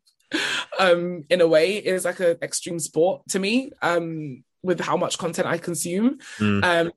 um 0.78 1.24
in 1.28 1.40
a 1.40 1.46
way 1.46 1.76
it 1.76 1.86
is 1.86 2.04
like 2.04 2.20
an 2.20 2.36
extreme 2.42 2.78
sport 2.78 3.22
to 3.28 3.38
me 3.38 3.70
um 3.82 4.42
with 4.62 4.80
how 4.80 4.96
much 4.96 5.18
content 5.18 5.46
i 5.46 5.58
consume 5.58 6.18
mm. 6.38 6.64
um 6.64 6.92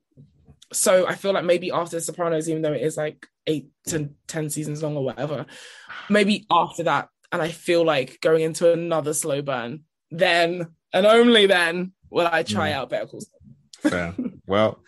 so 0.72 1.06
i 1.06 1.14
feel 1.14 1.32
like 1.32 1.44
maybe 1.44 1.70
after 1.70 2.00
sopranos 2.00 2.48
even 2.48 2.62
though 2.62 2.72
it 2.72 2.82
is 2.82 2.96
like 2.96 3.26
eight 3.46 3.68
to 3.86 4.08
ten 4.26 4.48
seasons 4.48 4.82
long 4.82 4.96
or 4.96 5.04
whatever 5.04 5.44
maybe 6.08 6.46
after 6.50 6.84
that 6.84 7.08
and 7.32 7.42
i 7.42 7.48
feel 7.48 7.84
like 7.84 8.20
going 8.20 8.42
into 8.42 8.72
another 8.72 9.12
slow 9.12 9.42
burn 9.42 9.80
then 10.10 10.68
and 10.94 11.06
only 11.06 11.46
then 11.46 11.92
will 12.08 12.28
I 12.30 12.44
try 12.44 12.70
mm. 12.70 12.74
out 12.74 12.88
Better 12.88 13.06
Call 13.06 13.20
Saul. 13.20 13.90
Fair. 13.90 14.14
well, 14.46 14.78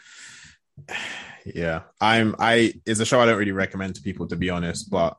yeah, 1.45 1.83
I'm. 2.01 2.35
I 2.39 2.73
it's 2.87 3.01
a 3.01 3.05
show 3.05 3.21
I 3.21 3.27
don't 3.27 3.39
really 3.39 3.53
recommend 3.53 3.97
to 3.97 4.03
people 4.03 4.27
to 4.29 4.37
be 4.37 4.49
honest, 4.49 4.89
but 4.89 5.19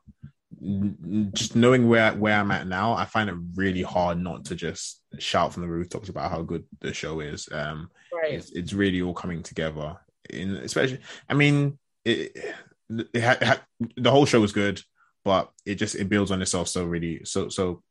just 1.32 1.54
knowing 1.54 1.88
where 1.88 2.12
where 2.14 2.34
I'm 2.34 2.50
at 2.50 2.66
now, 2.66 2.94
I 2.94 3.04
find 3.04 3.30
it 3.30 3.36
really 3.54 3.82
hard 3.82 4.18
not 4.18 4.46
to 4.46 4.56
just 4.56 5.02
shout 5.18 5.52
from 5.52 5.62
the 5.62 5.68
rooftops 5.68 6.08
about 6.08 6.30
how 6.30 6.42
good 6.42 6.64
the 6.80 6.92
show 6.92 7.20
is. 7.20 7.48
Um, 7.52 7.90
right. 8.12 8.32
It's, 8.32 8.50
it's 8.50 8.72
really 8.72 9.02
all 9.02 9.14
coming 9.14 9.42
together. 9.42 9.96
In 10.30 10.56
especially, 10.56 10.98
I 11.28 11.34
mean, 11.34 11.78
it, 12.04 12.36
it 13.14 13.22
ha, 13.22 13.36
ha, 13.40 13.60
the 13.96 14.10
whole 14.10 14.26
show 14.26 14.40
was 14.40 14.52
good, 14.52 14.82
but 15.24 15.50
it 15.64 15.76
just 15.76 15.94
it 15.94 16.08
builds 16.08 16.30
on 16.30 16.42
itself 16.42 16.68
so 16.68 16.84
really 16.84 17.20
so 17.24 17.48
so 17.48 17.82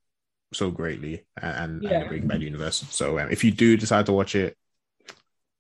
so 0.53 0.71
greatly 0.71 1.25
and, 1.41 1.83
yeah. 1.83 1.91
and 1.91 2.03
the 2.03 2.07
Breaking 2.07 2.27
Bad 2.27 2.41
universe. 2.41 2.85
So 2.89 3.19
um, 3.19 3.29
if 3.31 3.43
you 3.43 3.51
do 3.51 3.77
decide 3.77 4.05
to 4.07 4.13
watch 4.13 4.35
it, 4.35 4.55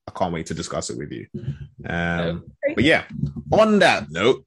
I 0.07 0.11
can't 0.11 0.33
wait 0.33 0.45
to 0.47 0.53
discuss 0.53 0.89
it 0.89 0.97
with 0.97 1.11
you. 1.11 1.27
Um, 1.85 2.45
but 2.73 2.83
yeah, 2.83 3.03
on 3.51 3.79
that 3.79 4.09
note, 4.09 4.45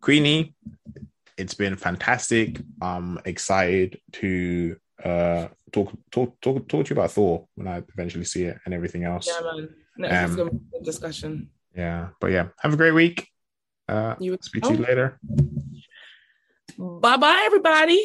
Queenie, 0.00 0.54
it's 1.36 1.54
been 1.54 1.76
fantastic. 1.76 2.60
I'm 2.80 3.20
excited 3.24 4.00
to 4.12 4.76
uh, 5.04 5.48
talk 5.70 5.92
talk 6.10 6.40
talk 6.40 6.68
talk 6.68 6.86
to 6.86 6.94
you 6.94 7.00
about 7.00 7.10
Thor 7.10 7.46
when 7.56 7.68
I 7.68 7.82
eventually 7.92 8.24
see 8.24 8.44
it 8.44 8.58
and 8.64 8.72
everything 8.72 9.04
else. 9.04 9.26
Yeah, 9.26 9.40
man. 9.40 9.68
Next 9.98 10.38
um, 10.38 10.60
discussion. 10.82 11.50
Yeah, 11.76 12.08
but 12.20 12.28
yeah, 12.28 12.48
have 12.60 12.72
a 12.72 12.76
great 12.76 12.92
week. 12.92 13.28
Uh, 13.88 14.14
you 14.18 14.38
speak 14.40 14.62
to 14.64 14.72
you 14.72 14.78
later. 14.78 15.18
Bye 16.78 17.16
bye, 17.16 17.42
everybody. 17.44 18.02